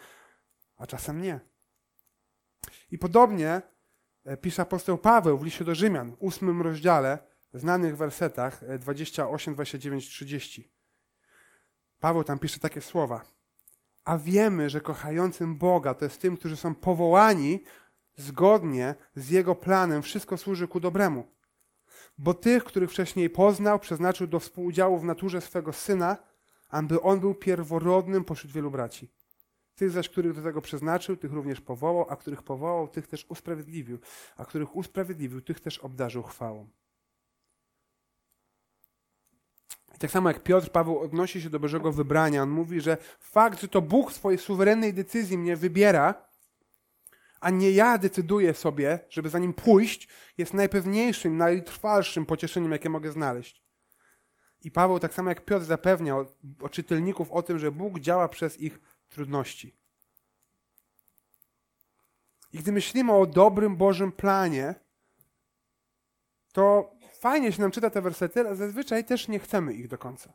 [0.76, 1.40] a czasem nie.
[2.90, 3.62] I podobnie
[4.24, 7.18] e, pisze apostoł Paweł w liście do Rzymian, ósmym rozdziale,
[7.54, 10.75] znanych wersetach 28, 29, 30.
[12.00, 13.24] Paweł tam pisze takie słowa.
[14.04, 17.64] A wiemy, że kochającym Boga to jest tym, którzy są powołani
[18.16, 21.26] zgodnie z Jego planem, wszystko służy ku dobremu.
[22.18, 26.16] Bo tych, których wcześniej poznał, przeznaczył do współudziału w naturze swego Syna,
[26.68, 29.10] aby On był pierworodnym pośród wielu braci.
[29.74, 33.98] Tych zaś, których do tego przeznaczył, tych również powołał, a których powołał, tych też usprawiedliwił,
[34.36, 36.68] a których usprawiedliwił, tych też obdarzył chwałą.
[39.85, 43.60] I tak samo jak Piotr Paweł odnosi się do Bożego wybrania, on mówi, że fakt,
[43.60, 46.26] że to Bóg w swojej suwerennej decyzji mnie wybiera,
[47.40, 53.12] a nie ja decyduję sobie, żeby za nim pójść, jest najpewniejszym, najtrwalszym pocieszeniem, jakie mogę
[53.12, 53.62] znaleźć.
[54.62, 56.26] I Paweł, tak samo jak Piotr, zapewnia o,
[56.60, 59.76] o czytelników o tym, że Bóg działa przez ich trudności.
[62.52, 64.74] I gdy myślimy o dobrym Bożym planie,
[66.52, 70.32] to fajnie się nam czyta te wersety, ale zazwyczaj też nie chcemy ich do końca.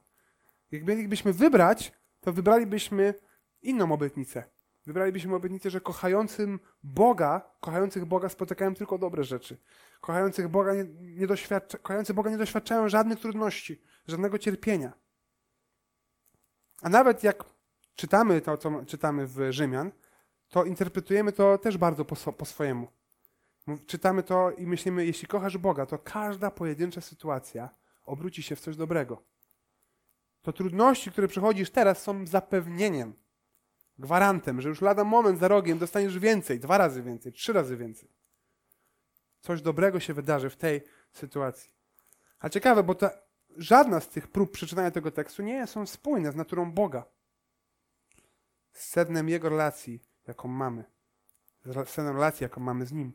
[0.72, 3.14] Jak mielibyśmy wybrać, to wybralibyśmy
[3.62, 4.44] inną obietnicę.
[4.86, 9.58] Wybralibyśmy obietnicę, że kochającym Boga, kochających Boga spotykają tylko dobre rzeczy.
[10.02, 14.94] Kochających Boga nie, nie doświadcza, kochający Boga nie doświadczają żadnych trudności, żadnego cierpienia.
[16.82, 17.44] A nawet jak
[17.96, 19.92] czytamy to, co czytamy w Rzymian,
[20.50, 22.88] to interpretujemy to też bardzo po, po swojemu.
[23.88, 27.70] Czytamy to i myślimy, jeśli kochasz Boga, to każda pojedyncza sytuacja
[28.04, 29.24] obróci się w coś dobrego.
[30.42, 33.14] To trudności, które przechodzisz teraz, są zapewnieniem,
[33.98, 38.10] gwarantem, że już lada moment za rogiem dostaniesz więcej, dwa razy więcej, trzy razy więcej.
[39.40, 41.72] Coś dobrego się wydarzy w tej sytuacji.
[42.40, 43.12] A ciekawe, bo ta,
[43.58, 47.06] żadna z tych prób przeczytania tego tekstu nie są spójne z naturą Boga.
[48.74, 50.84] Z sednem Jego relacji, jaką mamy.
[51.66, 53.14] Z sednem relacji, jaką mamy z Nim.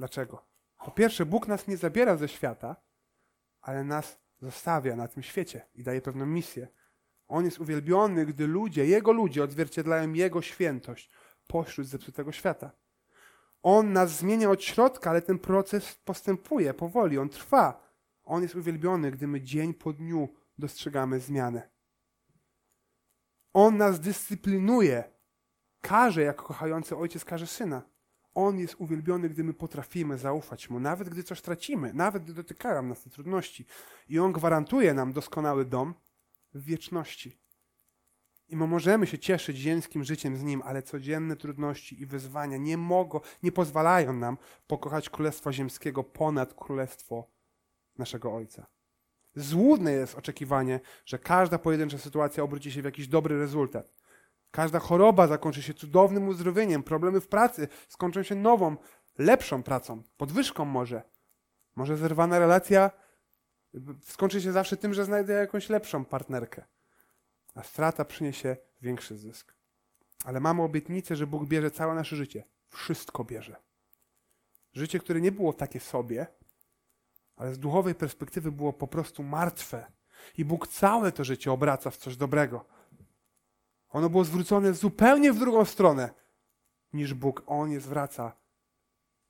[0.00, 0.46] Dlaczego?
[0.84, 2.76] Po pierwsze, Bóg nas nie zabiera ze świata,
[3.60, 6.68] ale nas zostawia na tym świecie i daje pewną misję.
[7.28, 11.10] On jest uwielbiony, gdy ludzie, Jego ludzie odzwierciedlają Jego świętość
[11.46, 12.70] pośród zepsutego świata.
[13.62, 17.80] On nas zmienia od środka, ale ten proces postępuje powoli, on trwa.
[18.24, 21.70] On jest uwielbiony, gdy my dzień po dniu dostrzegamy zmianę.
[23.52, 25.04] On nas dyscyplinuje,
[25.80, 27.90] karze, jak kochający ojciec karze syna.
[28.34, 32.82] On jest uwielbiony, gdy my potrafimy zaufać Mu, nawet gdy coś tracimy, nawet gdy dotykają
[32.82, 33.66] nas te trudności.
[34.08, 35.94] I On gwarantuje nam doskonały dom
[36.54, 37.40] w wieczności.
[38.48, 42.76] I my możemy się cieszyć ziemskim życiem z Nim, ale codzienne trudności i wyzwania nie
[42.76, 47.30] mogą, nie pozwalają nam pokochać Królestwa Ziemskiego ponad Królestwo
[47.98, 48.66] naszego Ojca.
[49.34, 53.99] Złudne jest oczekiwanie, że każda pojedyncza sytuacja obróci się w jakiś dobry rezultat.
[54.50, 58.76] Każda choroba zakończy się cudownym uzdrowieniem, problemy w pracy skończą się nową,
[59.18, 61.02] lepszą pracą, podwyżką może.
[61.76, 62.90] Może zerwana relacja
[64.02, 66.64] skończy się zawsze tym, że znajdę jakąś lepszą partnerkę,
[67.54, 69.54] a strata przyniesie większy zysk.
[70.24, 72.44] Ale mamy obietnicę, że Bóg bierze całe nasze życie.
[72.68, 73.56] Wszystko bierze.
[74.72, 76.26] Życie, które nie było takie sobie,
[77.36, 79.92] ale z duchowej perspektywy było po prostu martwe.
[80.38, 82.64] I Bóg całe to życie obraca w coś dobrego.
[83.90, 86.10] Ono było zwrócone zupełnie w drugą stronę,
[86.92, 88.36] niż Bóg On je zwraca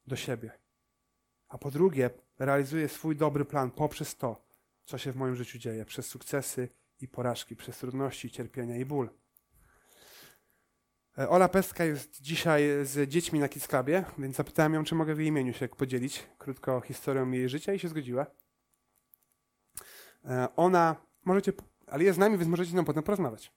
[0.07, 0.51] do siebie.
[1.49, 4.45] A po drugie, realizuje swój dobry plan poprzez to,
[4.85, 6.69] co się w moim życiu dzieje, przez sukcesy
[7.01, 9.11] i porażki, przez trudności, cierpienia i ból.
[11.19, 15.15] E, Ola Pestka jest dzisiaj z dziećmi na Kids Clubie, więc zapytałem ją, czy mogę
[15.15, 18.27] w jej imieniu się podzielić krótko historią jej życia i się zgodziła.
[20.25, 21.53] E, ona, możecie,
[21.87, 23.53] ale jest z nami, więc możecie z nią potem porozmawiać.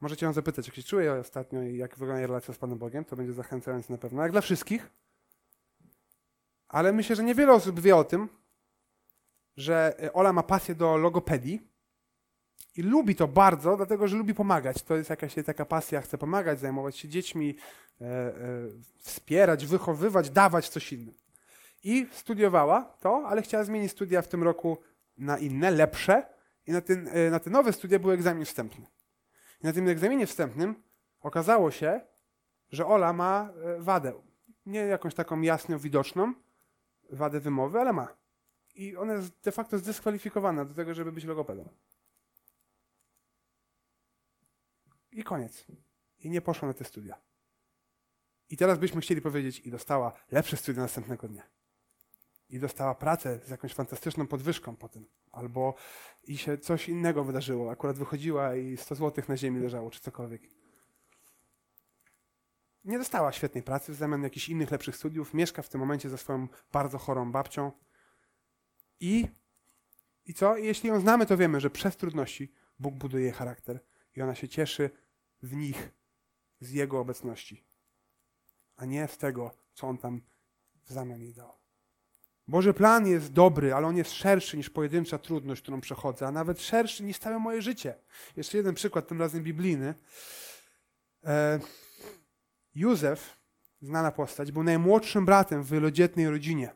[0.00, 3.04] Możecie ją zapytać, jak się czuje ostatnio i jak wygląda relacja z Panem Bogiem.
[3.04, 4.90] To będzie zachęcające na pewno, jak dla wszystkich.
[6.68, 8.28] Ale myślę, że niewiele osób wie o tym,
[9.56, 11.68] że Ola ma pasję do logopedii
[12.76, 14.82] i lubi to bardzo, dlatego że lubi pomagać.
[14.82, 17.56] To jest jakaś taka pasja, chce pomagać, zajmować się dziećmi,
[18.00, 18.34] e, e,
[18.98, 21.14] wspierać, wychowywać, dawać coś innym.
[21.84, 24.78] I studiowała to, ale chciała zmienić studia w tym roku
[25.18, 26.26] na inne, lepsze.
[26.66, 28.86] I na, e, na te nowe studia był egzamin wstępny.
[29.60, 30.82] I na tym egzaminie wstępnym
[31.20, 32.00] okazało się,
[32.70, 34.22] że Ola ma e, wadę.
[34.66, 36.34] Nie jakąś taką jasno widoczną
[37.10, 38.16] wadę wymowy, ale ma.
[38.74, 41.68] I ona jest de facto zdyskwalifikowana do tego, żeby być logopedą.
[45.12, 45.64] I koniec.
[46.18, 47.20] I nie poszła na te studia.
[48.50, 51.42] I teraz byśmy chcieli powiedzieć, i dostała lepsze studia następnego dnia.
[52.50, 55.06] I dostała pracę z jakąś fantastyczną podwyżką potem.
[55.32, 55.74] Albo
[56.24, 57.70] i się coś innego wydarzyło.
[57.70, 60.42] Akurat wychodziła i 100 zł na ziemi leżało, czy cokolwiek.
[62.84, 65.34] Nie dostała świetnej pracy w zamian jakichś innych lepszych studiów.
[65.34, 67.72] Mieszka w tym momencie ze swoją bardzo chorą babcią.
[69.00, 69.28] I,
[70.26, 70.56] i co?
[70.56, 73.80] Jeśli ją znamy, to wiemy, że przez trudności Bóg buduje jej charakter
[74.16, 74.90] i ona się cieszy
[75.42, 75.90] w nich
[76.60, 77.64] z Jego obecności,
[78.76, 80.22] a nie z tego, co On tam
[80.84, 81.57] w zamian jej dał.
[82.48, 86.62] Boży plan jest dobry, ale on jest szerszy niż pojedyncza trudność, którą przechodzę, a nawet
[86.62, 87.94] szerszy niż całe moje życie.
[88.36, 89.94] Jeszcze jeden przykład, tym razem biblijny.
[91.24, 91.60] E,
[92.74, 93.36] Józef,
[93.80, 96.70] znana postać, był najmłodszym bratem w wielodzietnej rodzinie.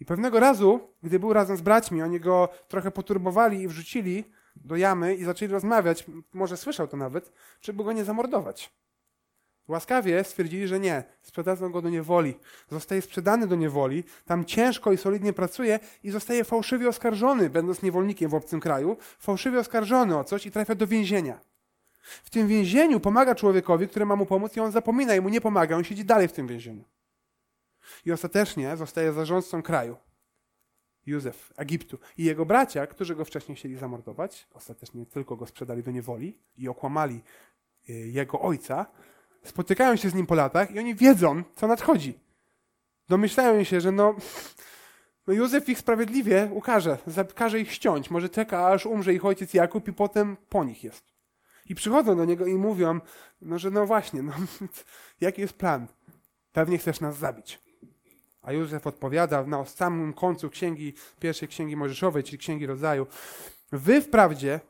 [0.00, 4.24] I pewnego razu, gdy był razem z braćmi, oni go trochę poturbowali i wrzucili
[4.56, 8.77] do jamy i zaczęli rozmawiać, może słyszał to nawet, żeby go nie zamordować.
[9.68, 12.34] Łaskawie stwierdzili, że nie, sprzedadzą go do niewoli.
[12.70, 18.30] Zostaje sprzedany do niewoli, tam ciężko i solidnie pracuje i zostaje fałszywie oskarżony, będąc niewolnikiem
[18.30, 21.40] w obcym kraju, fałszywie oskarżony o coś i trafia do więzienia.
[22.02, 25.40] W tym więzieniu pomaga człowiekowi, który ma mu pomóc i on zapomina i mu nie
[25.40, 26.84] pomaga, on siedzi dalej w tym więzieniu.
[28.04, 29.96] I ostatecznie zostaje zarządcą kraju.
[31.06, 31.98] Józef, Egiptu.
[32.18, 36.68] I jego bracia, którzy go wcześniej chcieli zamordować, ostatecznie tylko go sprzedali do niewoli i
[36.68, 37.20] okłamali
[37.88, 38.86] y, jego ojca,
[39.44, 42.18] spotykają się z nim po latach i oni wiedzą, co nadchodzi.
[43.08, 44.14] Domyślają się, że no,
[45.26, 46.98] no Józef ich sprawiedliwie ukaże,
[47.34, 48.10] każe ich ściąć.
[48.10, 51.04] Może czeka, aż umrze ich ojciec Jakub i potem po nich jest.
[51.66, 53.00] I przychodzą do niego i mówią,
[53.40, 54.32] no, że no właśnie, no,
[55.20, 55.86] jaki jest plan?
[56.52, 57.60] Pewnie chcesz nas zabić.
[58.42, 63.06] A Józef odpowiada na samym końcu księgi, pierwszej księgi Mojżeszowej, czyli księgi rodzaju.
[63.72, 64.60] Wy wprawdzie,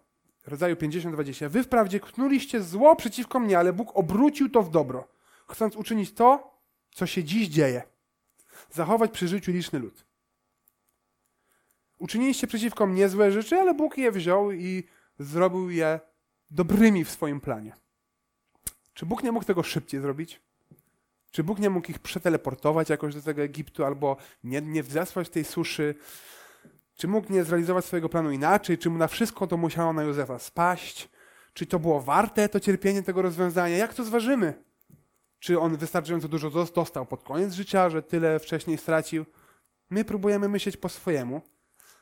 [0.48, 5.08] rodzaju 50-20, wy wprawdzie knuliście zło przeciwko mnie, ale Bóg obrócił to w dobro,
[5.48, 6.58] chcąc uczynić to,
[6.90, 7.82] co się dziś dzieje.
[8.70, 10.06] Zachować przy życiu liczny lud.
[11.98, 14.84] Uczyniliście przeciwko mnie złe rzeczy, ale Bóg je wziął i
[15.18, 16.00] zrobił je
[16.50, 17.72] dobrymi w swoim planie.
[18.94, 20.40] Czy Bóg nie mógł tego szybciej zrobić?
[21.30, 25.44] Czy Bóg nie mógł ich przeteleportować jakoś do tego Egiptu albo nie, nie wzesłać tej
[25.44, 25.94] suszy?
[26.98, 28.78] Czy mógł nie zrealizować swojego planu inaczej?
[28.78, 31.08] Czy mu na wszystko to musiało na Józefa spaść?
[31.52, 33.76] Czy to było warte to cierpienie tego rozwiązania?
[33.76, 34.54] Jak to zważymy?
[35.38, 39.24] Czy on wystarczająco dużo dostał pod koniec życia, że tyle wcześniej stracił?
[39.90, 41.40] My próbujemy myśleć po swojemu,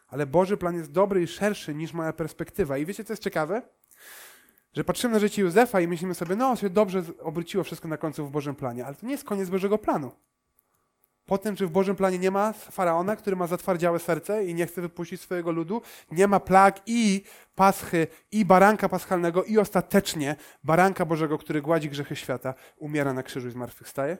[0.09, 2.79] ale Boży plan jest dobry i szerszy niż moja perspektywa.
[2.79, 3.63] I wiecie, co jest ciekawe?
[4.73, 8.27] Że patrzymy na życie Józefa i myślimy sobie, no, się dobrze obróciło wszystko na końcu
[8.27, 10.11] w Bożym planie, ale to nie jest koniec Bożego planu.
[11.27, 14.67] Po tym, czy w Bożym planie nie ma faraona, który ma zatwardziałe serce i nie
[14.67, 21.05] chce wypuścić swojego ludu, nie ma plag i paschy, i baranka paschalnego, i ostatecznie baranka
[21.05, 24.19] Bożego, który gładzi grzechy świata, umiera na krzyżu i zmartwychwstaje?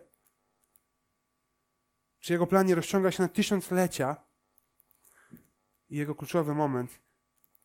[2.21, 4.17] Czy jego plan nie rozciąga się na tysiąclecia
[5.91, 7.01] i jego kluczowy moment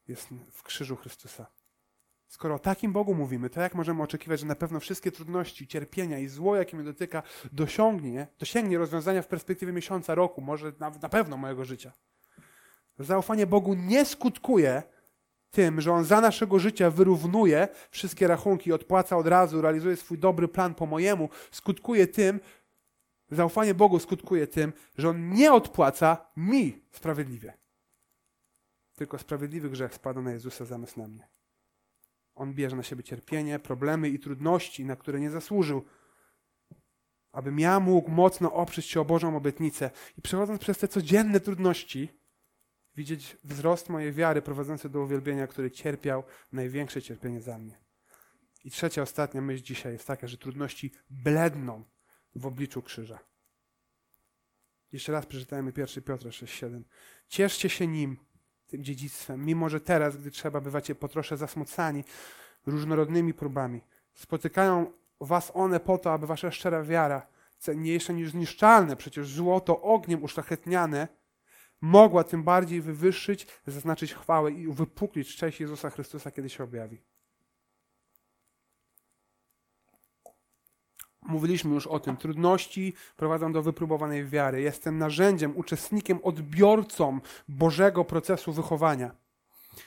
[0.08, 1.61] jest w krzyżu Chrystusa?
[2.32, 6.20] Skoro o takim Bogu mówimy, to jak możemy oczekiwać, że na pewno wszystkie trudności, cierpienia
[6.20, 11.10] i zło, jakie mnie dotyka, dosiągnie, dosięgnie rozwiązania w perspektywie miesiąca, roku, może na, na
[11.10, 11.92] pewno mojego życia?
[13.00, 14.84] Zaufanie Bogu nie skutkuje
[15.52, 20.48] tym, że On za naszego życia wyrównuje wszystkie rachunki, odpłaca od razu, realizuje swój dobry
[20.48, 22.40] plan po mojemu, skutkuje tym,
[23.32, 27.54] zaufanie Bogu skutkuje tym, że On nie odpłaca mi sprawiedliwie.
[28.96, 31.31] Tylko sprawiedliwy grzech spada na Jezusa zamiast na mnie.
[32.36, 35.86] On bierze na siebie cierpienie, problemy i trudności, na które nie zasłużył,
[37.32, 42.10] abym ja mógł mocno oprzeć się o Bożą obietnicę i przechodząc przez te codzienne trudności,
[42.96, 47.78] widzieć wzrost mojej wiary prowadzący do uwielbienia, który cierpiał największe cierpienie za mnie.
[48.64, 51.84] I trzecia, ostatnia myśl dzisiaj jest taka, że trudności bledną
[52.36, 53.20] w obliczu krzyża.
[54.92, 56.84] Jeszcze raz przeczytajmy 1 Piotra 6,7.
[57.28, 58.18] Cieszcie się nim,
[58.72, 62.04] tym dziedzictwem, mimo że teraz, gdy trzeba, bywacie po trosze zasmucani
[62.66, 63.82] różnorodnymi próbami.
[64.14, 70.24] Spotykają was one po to, aby wasza szczera wiara, cenniejsza niż zniszczalne, przecież złoto ogniem
[70.24, 71.08] uszlachetniane,
[71.82, 77.02] mogła tym bardziej wywyższyć, zaznaczyć chwałę i wypuklić cześć Jezusa Chrystusa, kiedy się objawi.
[81.22, 82.18] Mówiliśmy już o tym.
[82.18, 84.62] Trudności prowadzą do wypróbowanej wiary.
[84.62, 89.16] Jestem narzędziem, uczestnikiem, odbiorcą Bożego procesu wychowania.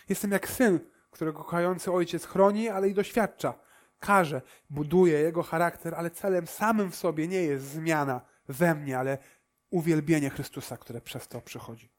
[0.08, 3.54] Jestem jak syn, którego kochający ojciec chroni, ale i doświadcza.
[3.98, 9.18] Każe, buduje jego charakter, ale celem samym w sobie nie jest zmiana we mnie, ale
[9.70, 11.90] uwielbienie Chrystusa, które przez to przychodzi.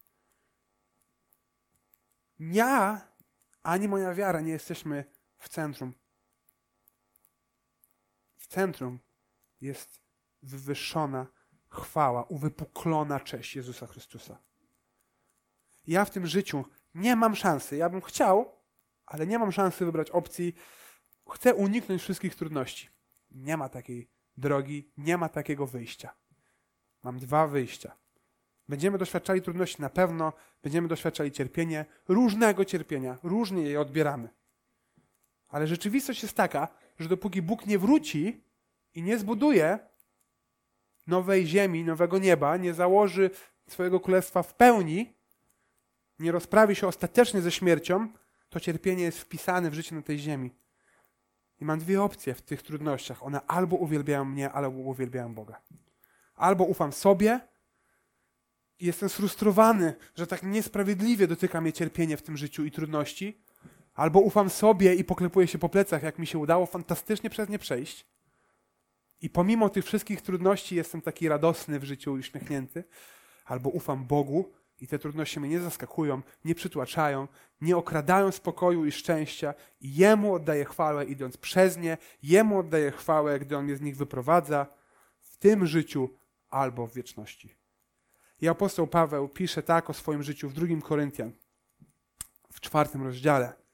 [2.39, 3.01] Ja
[3.63, 5.05] ani moja wiara nie jesteśmy
[5.37, 5.93] w centrum.
[8.37, 8.99] W centrum
[9.61, 9.99] jest
[10.41, 11.27] wywyższona
[11.69, 14.37] chwała, uwypuklona cześć Jezusa Chrystusa.
[15.87, 16.65] Ja w tym życiu
[16.95, 17.77] nie mam szansy.
[17.77, 18.51] Ja bym chciał,
[19.05, 20.55] ale nie mam szansy wybrać opcji.
[21.31, 22.89] Chcę uniknąć wszystkich trudności.
[23.31, 26.13] Nie ma takiej drogi, nie ma takiego wyjścia.
[27.03, 27.95] Mam dwa wyjścia.
[28.69, 34.29] Będziemy doświadczali trudności na pewno, będziemy doświadczali cierpienia, różnego cierpienia, różnie je odbieramy.
[35.47, 36.67] Ale rzeczywistość jest taka,
[36.99, 38.44] że dopóki Bóg nie wróci,
[38.95, 39.79] i nie zbuduje
[41.07, 43.29] nowej ziemi, nowego nieba, nie założy
[43.69, 45.13] swojego królestwa w pełni,
[46.19, 48.07] nie rozprawi się ostatecznie ze śmiercią,
[48.49, 50.51] to cierpienie jest wpisane w życie na tej ziemi.
[51.59, 53.23] I mam dwie opcje w tych trudnościach.
[53.23, 55.61] One albo uwielbiają mnie, albo uwielbiają Boga.
[56.35, 57.39] Albo ufam sobie
[58.79, 63.41] i jestem sfrustrowany, że tak niesprawiedliwie dotyka mnie cierpienie w tym życiu i trudności,
[63.93, 67.59] albo ufam sobie i poklepuję się po plecach, jak mi się udało fantastycznie przez nie
[67.59, 68.14] przejść.
[69.25, 72.83] I pomimo tych wszystkich trudności jestem taki radosny w życiu, uśmiechnięty,
[73.45, 77.27] albo ufam Bogu i te trudności mnie nie zaskakują, nie przytłaczają,
[77.61, 83.39] nie okradają spokoju i szczęścia i Jemu oddaję chwałę idąc przez nie, Jemu oddaję chwałę,
[83.39, 84.67] gdy On mnie z nich wyprowadza
[85.19, 86.09] w tym życiu
[86.49, 87.55] albo w wieczności.
[88.41, 91.31] I apostoł Paweł pisze tak o swoim życiu w drugim Koryntian,
[92.53, 93.64] w czwartym rozdziale.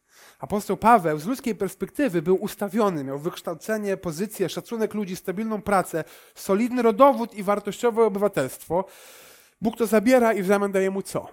[0.42, 6.04] Apostoł Paweł z ludzkiej perspektywy był ustawiony, miał wykształcenie, pozycję, szacunek ludzi, stabilną pracę,
[6.36, 8.86] solidny rodowód i wartościowe obywatelstwo.
[9.62, 11.28] Bóg to zabiera i w zamian daje mu co?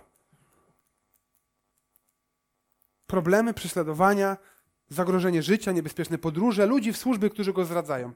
[3.06, 4.36] Problemy, prześladowania,
[4.88, 8.12] zagrożenie życia, niebezpieczne podróże, ludzi w służbie, którzy go zdradzają.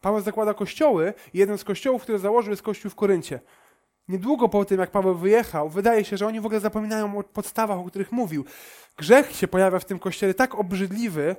[0.00, 3.40] Paweł zakłada kościoły i jeden z kościołów, który założył jest kościół w Koryncie.
[4.10, 7.78] Niedługo po tym, jak Paweł wyjechał, wydaje się, że oni w ogóle zapominają o podstawach,
[7.78, 8.44] o których mówił.
[8.96, 11.36] Grzech się pojawia w tym kościele tak obrzydliwy,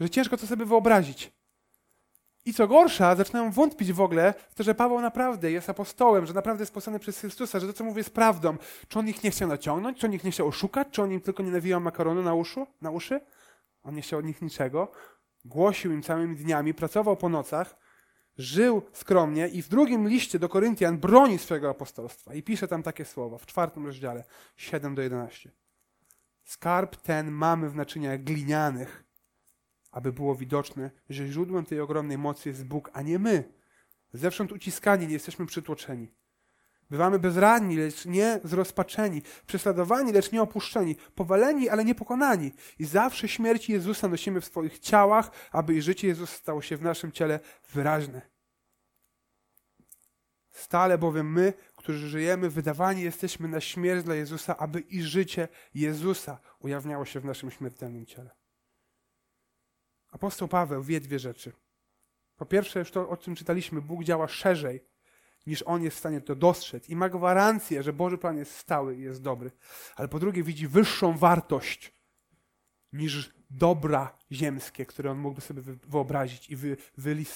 [0.00, 1.32] że ciężko to sobie wyobrazić.
[2.44, 6.34] I co gorsza, zaczynają wątpić w ogóle w to, że Paweł naprawdę jest apostołem, że
[6.34, 8.56] naprawdę jest posłany przez Chrystusa, że to, co mówi, jest prawdą.
[8.88, 11.20] Czy on ich nie chciał naciągnąć, czy on ich nie chciał oszukać, czy on im
[11.20, 13.20] tylko nie nawijał makaronu na, uszu, na uszy?
[13.82, 14.92] On nie chciał od nich niczego.
[15.44, 17.76] Głosił im całymi dniami, pracował po nocach,
[18.38, 22.34] żył skromnie i w drugim liście do Koryntian broni swojego apostolstwa.
[22.34, 24.24] I pisze tam takie słowa w czwartym rozdziale,
[24.56, 25.50] 7 do 11.
[26.44, 29.04] Skarb ten mamy w naczyniach glinianych,
[29.90, 33.52] aby było widoczne, że źródłem tej ogromnej mocy jest Bóg, a nie my.
[34.12, 36.08] Zewsząd uciskani nie jesteśmy przytłoczeni.
[36.90, 42.52] Bywamy bezradni, lecz nie zrozpaczeni, prześladowani, lecz nie opuszczeni, powaleni, ale nie pokonani.
[42.78, 46.82] I zawsze śmierci Jezusa nosimy w swoich ciałach, aby i życie Jezusa stało się w
[46.82, 47.40] naszym ciele
[47.72, 48.22] wyraźne.
[50.50, 56.38] Stale bowiem my, którzy żyjemy, wydawani jesteśmy na śmierć dla Jezusa, aby i życie Jezusa
[56.58, 58.30] ujawniało się w naszym śmiertelnym ciele.
[60.10, 61.52] Apostoł Paweł wie dwie rzeczy.
[62.36, 64.84] Po pierwsze, już to, o czym czytaliśmy, Bóg działa szerzej,
[65.46, 68.96] niż on jest w stanie to dostrzec i ma gwarancję, że Boży Plan jest stały
[68.96, 69.50] i jest dobry.
[69.96, 71.94] Ale po drugie, widzi wyższą wartość
[72.92, 76.76] niż dobra ziemskie, które on mógłby sobie wyobrazić i wy,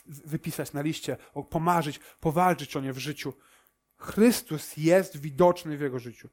[0.07, 1.17] wypisać na liście,
[1.51, 3.33] pomarzyć, powalczyć o nie w życiu.
[3.97, 6.29] Chrystus jest widoczny w jego życiu.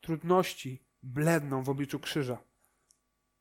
[0.00, 2.38] Trudności bledną w obliczu krzyża.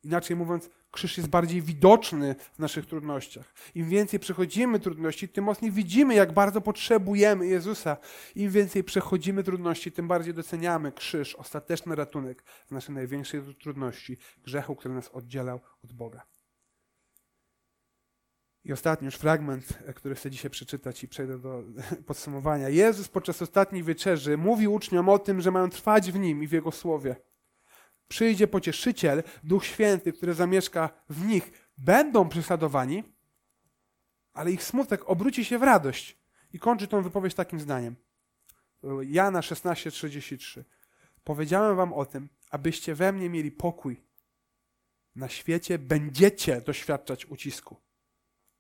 [0.04, 3.54] Inaczej mówiąc, krzyż jest bardziej widoczny w naszych trudnościach.
[3.76, 7.98] Im więcej przechodzimy trudności, tym mocniej widzimy, jak bardzo potrzebujemy Jezusa.
[8.36, 14.76] Im więcej przechodzimy trudności, tym bardziej doceniamy krzyż, ostateczny ratunek w naszej największej trudności, grzechu,
[14.76, 16.26] który nas oddzielał od Boga.
[18.68, 21.64] I ostatni już fragment, który chcę dzisiaj przeczytać i przejdę do
[22.08, 22.70] podsumowania.
[22.70, 26.52] Jezus podczas ostatniej wieczerzy mówił uczniom o tym, że mają trwać w Nim i w
[26.52, 27.16] Jego Słowie.
[28.08, 33.04] Przyjdzie pocieszyciel, Duch Święty, który zamieszka w nich, będą prześladowani,
[34.34, 36.18] ale ich smutek obróci się w radość.
[36.54, 37.96] I kończy tą wypowiedź takim zdaniem.
[39.04, 40.64] Jana 16:33.
[41.24, 44.04] Powiedziałem wam o tym, abyście we mnie mieli pokój.
[45.16, 47.76] Na świecie będziecie doświadczać ucisku.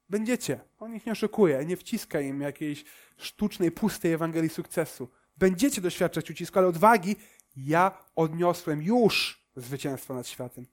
[0.09, 0.59] Będziecie.
[0.79, 2.85] On ich nie oszukuje, nie wciska im jakiejś
[3.17, 5.09] sztucznej, pustej Ewangelii sukcesu.
[5.37, 7.15] Będziecie doświadczać ucisku, ale odwagi
[7.57, 10.65] ja odniosłem już zwycięstwo nad światem.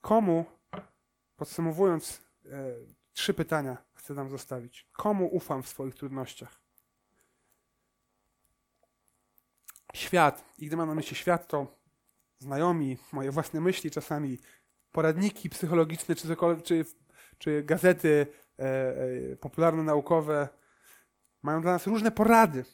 [0.00, 0.44] Komu,
[1.36, 2.74] podsumowując, e,
[3.12, 4.88] trzy pytania chcę nam zostawić.
[4.92, 6.60] Komu ufam w swoich trudnościach?
[9.94, 11.78] Świat, i gdy mam na myśli świat, to
[12.38, 14.38] znajomi, moje własne myśli, czasami
[14.92, 16.84] poradniki psychologiczne, czy, czy,
[17.38, 18.26] czy gazety
[18.58, 20.48] e, e, popularno-naukowe
[21.42, 22.64] mają dla nas różne porady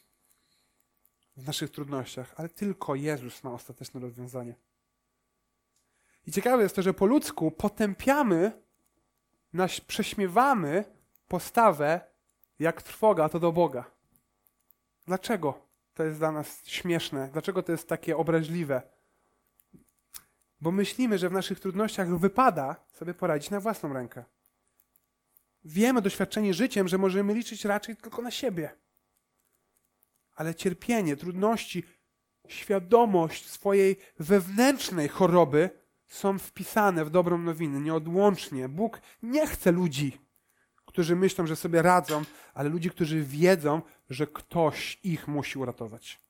[1.37, 4.55] w naszych trudnościach, ale tylko Jezus ma ostateczne rozwiązanie.
[6.27, 8.62] I ciekawe jest to, że po ludzku potępiamy,
[9.53, 10.85] naś, prześmiewamy
[11.29, 12.01] postawę,
[12.59, 13.85] jak trwoga to do Boga.
[15.07, 17.29] Dlaczego to jest dla nas śmieszne?
[17.33, 18.83] Dlaczego to jest takie obraźliwe?
[20.61, 24.25] Bo myślimy, że w naszych trudnościach wypada sobie poradzić na własną rękę.
[25.65, 28.85] Wiemy doświadczenie życiem, że możemy liczyć raczej tylko na siebie
[30.35, 31.85] ale cierpienie, trudności,
[32.49, 35.71] świadomość swojej wewnętrznej choroby
[36.09, 38.69] są wpisane w dobrą nowinę nieodłącznie.
[38.69, 40.19] Bóg nie chce ludzi,
[40.85, 42.23] którzy myślą, że sobie radzą,
[42.55, 46.21] ale ludzi, którzy wiedzą, że ktoś ich musi uratować.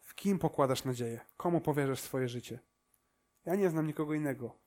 [0.00, 1.20] W kim pokładasz nadzieję?
[1.36, 2.58] Komu powierzasz swoje życie?
[3.44, 4.58] Ja nie znam nikogo innego,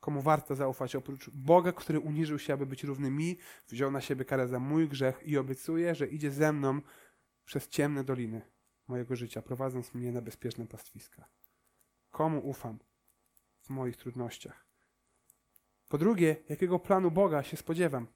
[0.00, 3.38] komu warto zaufać oprócz Boga, który uniżył się, aby być równy mi,
[3.68, 6.80] wziął na siebie karę za mój grzech i obiecuje, że idzie ze mną
[7.44, 8.42] przez ciemne doliny
[8.88, 11.28] mojego życia, prowadząc mnie na bezpieczne pastwiska.
[12.10, 12.78] Komu ufam
[13.62, 14.66] w moich trudnościach?
[15.88, 18.06] Po drugie, jakiego planu Boga się spodziewam?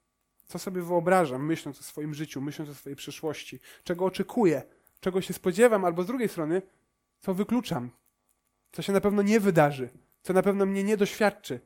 [0.47, 3.59] Co sobie wyobrażam, myśląc o swoim życiu, myśląc o swojej przyszłości?
[3.83, 4.63] Czego oczekuję?
[4.99, 5.85] Czego się spodziewam?
[5.85, 6.61] Albo z drugiej strony,
[7.19, 7.89] co wykluczam?
[8.71, 9.89] Co się na pewno nie wydarzy?
[10.21, 11.59] Co na pewno mnie nie doświadczy?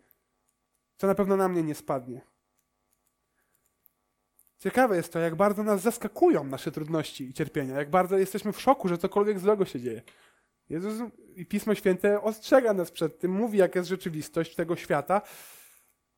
[0.97, 2.21] Co na pewno na mnie nie spadnie?
[4.57, 8.61] Ciekawe jest to, jak bardzo nas zaskakują nasze trudności i cierpienia, jak bardzo jesteśmy w
[8.61, 10.01] szoku, że cokolwiek złego się dzieje.
[10.69, 11.01] Jezus
[11.35, 15.21] i Pismo Święte ostrzega nas przed tym, mówi, jaka jest rzeczywistość tego świata,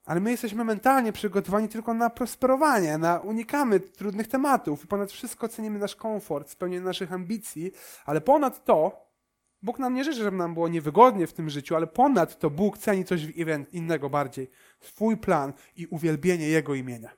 [0.06, 5.48] ale my jesteśmy mentalnie przygotowani tylko na prosperowanie, na unikamy trudnych tematów i ponad wszystko
[5.48, 7.72] cenimy nasz komfort, spełnienie naszych ambicji,
[8.06, 9.09] ale ponad to
[9.62, 12.78] Bóg nam nie życzy, żeby nam było niewygodnie w tym życiu, ale ponad to Bóg
[12.78, 13.22] ceni coś
[13.72, 14.50] innego bardziej.
[14.80, 17.18] Swój plan i uwielbienie Jego imienia.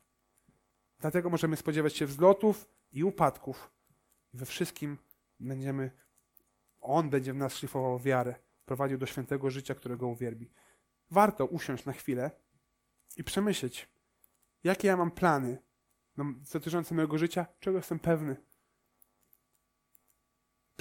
[0.99, 3.71] Dlatego możemy spodziewać się wzlotów i upadków.
[4.33, 4.97] We wszystkim
[5.39, 5.91] będziemy,
[6.79, 8.35] On będzie w nas szlifował wiarę,
[8.65, 10.51] prowadził do świętego życia, którego uwielbi.
[11.11, 12.31] Warto usiąść na chwilę
[13.17, 13.89] i przemyśleć,
[14.63, 15.57] jakie ja mam plany
[16.53, 18.50] dotyczące mojego życia, czego jestem pewny.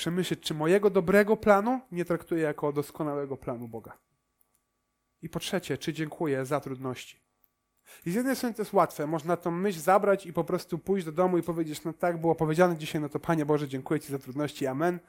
[0.01, 3.99] Przemyśleć, czy mojego dobrego planu nie traktuję jako doskonałego planu Boga.
[5.23, 7.21] I po trzecie, czy dziękuję za trudności.
[8.07, 11.07] I z jednej strony to jest łatwe, można tą myśl zabrać i po prostu pójść
[11.07, 14.13] do domu i powiedzieć, no tak było powiedziane dzisiaj, no to Panie Boże, dziękuję Ci
[14.13, 15.01] za trudności, amen.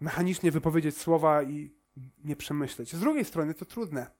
[0.00, 1.74] Mechanicznie wypowiedzieć słowa i
[2.24, 2.96] nie przemyśleć.
[2.96, 4.10] Z drugiej strony to trudne,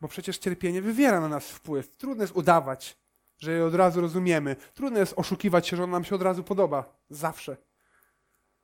[0.00, 1.96] bo przecież cierpienie wywiera na nas wpływ.
[1.96, 2.96] Trudno jest udawać,
[3.38, 4.56] że je od razu rozumiemy.
[4.74, 6.96] Trudno jest oszukiwać się, że on nam się od razu podoba.
[7.10, 7.56] Zawsze.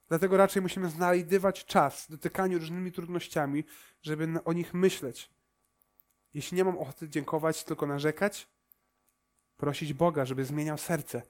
[0.08, 3.64] Dlatego raczej musimy znajdywać czas dotykaniu różnymi trudnościami,
[4.02, 5.34] żeby o nich myśleć
[6.34, 8.48] Jeśli nie mam ochoty dziękować, tylko narzekać,
[9.56, 11.22] prosić Boga, żeby zmieniał serce,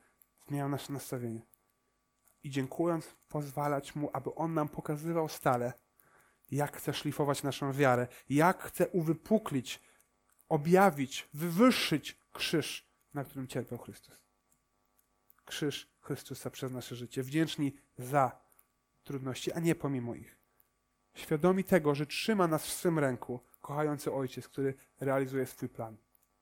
[0.49, 1.41] zmieniał nasze nastawienie.
[2.43, 5.73] I dziękując, pozwalać Mu, aby On nam pokazywał stale,
[6.51, 9.81] jak chce szlifować naszą wiarę, jak chce uwypuklić,
[10.49, 14.21] objawić, wywyższyć krzyż, na którym cierpiał Chrystus.
[15.45, 17.23] Krzyż Chrystusa przez nasze życie.
[17.23, 18.41] Wdzięczni za
[19.05, 20.37] trudności, a nie pomimo ich.
[21.15, 25.97] Świadomi tego, że trzyma nas w swym ręku kochający Ojciec, który realizuje swój plan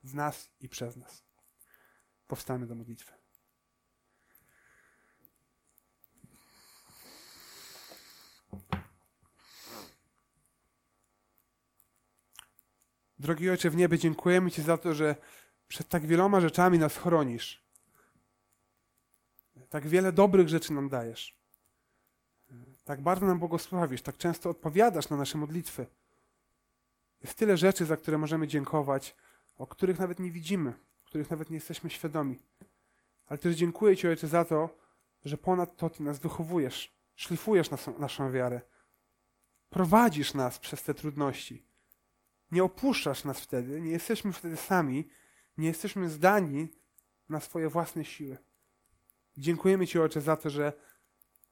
[0.04, 1.22] w nas i przez nas.
[2.26, 3.12] Powstamy do modlitwy.
[13.18, 15.16] Drogi Ojcze w niebie, dziękujemy Ci za to, że
[15.72, 17.62] przed tak wieloma rzeczami nas chronisz.
[19.70, 21.36] Tak wiele dobrych rzeczy nam dajesz.
[22.84, 25.86] Tak bardzo nam błogosławisz, tak często odpowiadasz na nasze modlitwy.
[27.22, 29.16] Jest tyle rzeczy, za które możemy dziękować,
[29.56, 32.38] o których nawet nie widzimy, których nawet nie jesteśmy świadomi.
[33.26, 34.76] Ale też dziękuję Ci, Ojcze, za to,
[35.24, 38.60] że ponad to Ty nas wychowujesz, szlifujesz naszą, naszą wiarę.
[39.70, 41.62] Prowadzisz nas przez te trudności.
[42.50, 45.08] Nie opuszczasz nas wtedy, nie jesteśmy wtedy sami,
[45.58, 46.68] nie jesteśmy zdani
[47.28, 48.38] na swoje własne siły.
[49.36, 50.72] Dziękujemy Ci, Ojcze, za to, że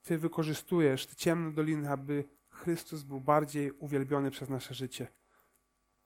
[0.02, 5.08] Ty wykorzystujesz te ciemne doliny, aby Chrystus był bardziej uwielbiony przez nasze życie.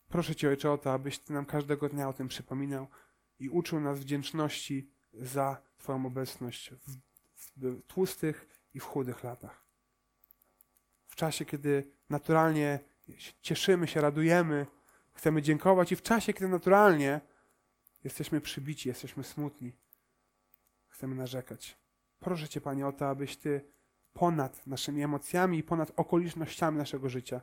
[0.09, 2.87] Proszę Cię, Ojcze, o to, abyś Ty nam każdego dnia o tym przypominał
[3.39, 6.97] i uczył nas wdzięczności za Twoją obecność w,
[7.35, 9.65] w tłustych i w chudych latach.
[11.07, 12.81] W czasie, kiedy naturalnie
[13.43, 14.67] cieszymy się, radujemy,
[15.13, 17.21] chcemy dziękować i w czasie, kiedy naturalnie
[18.05, 19.73] jesteśmy przybici, jesteśmy smutni,
[20.89, 21.79] chcemy narzekać.
[22.19, 23.73] Proszę Cię, Panie, o to, abyś Ty
[24.13, 27.41] ponad naszymi emocjami i ponad okolicznościami naszego życia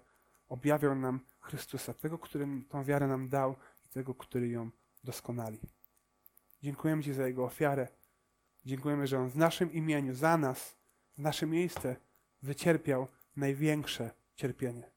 [0.49, 3.55] objawiał nam Chrystusa, tego, który tą wiarę nam dał
[3.85, 4.69] i tego, który ją
[5.03, 5.59] doskonali.
[6.63, 7.87] Dziękujemy Ci za Jego ofiarę.
[8.65, 10.77] Dziękujemy, że On w naszym imieniu, za nas,
[11.13, 11.95] w nasze miejsce
[12.41, 14.91] wycierpiał największe cierpienie.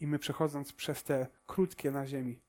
[0.00, 2.40] I my przechodząc przez te krótkie na ziemi,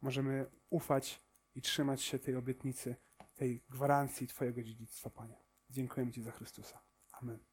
[0.00, 1.22] możemy ufać
[1.54, 2.96] i trzymać się tej obietnicy,
[3.34, 5.36] tej gwarancji Twojego dziedzictwa, Panie.
[5.70, 6.80] Dziękujemy Ci za Chrystusa.
[7.12, 7.49] Amen.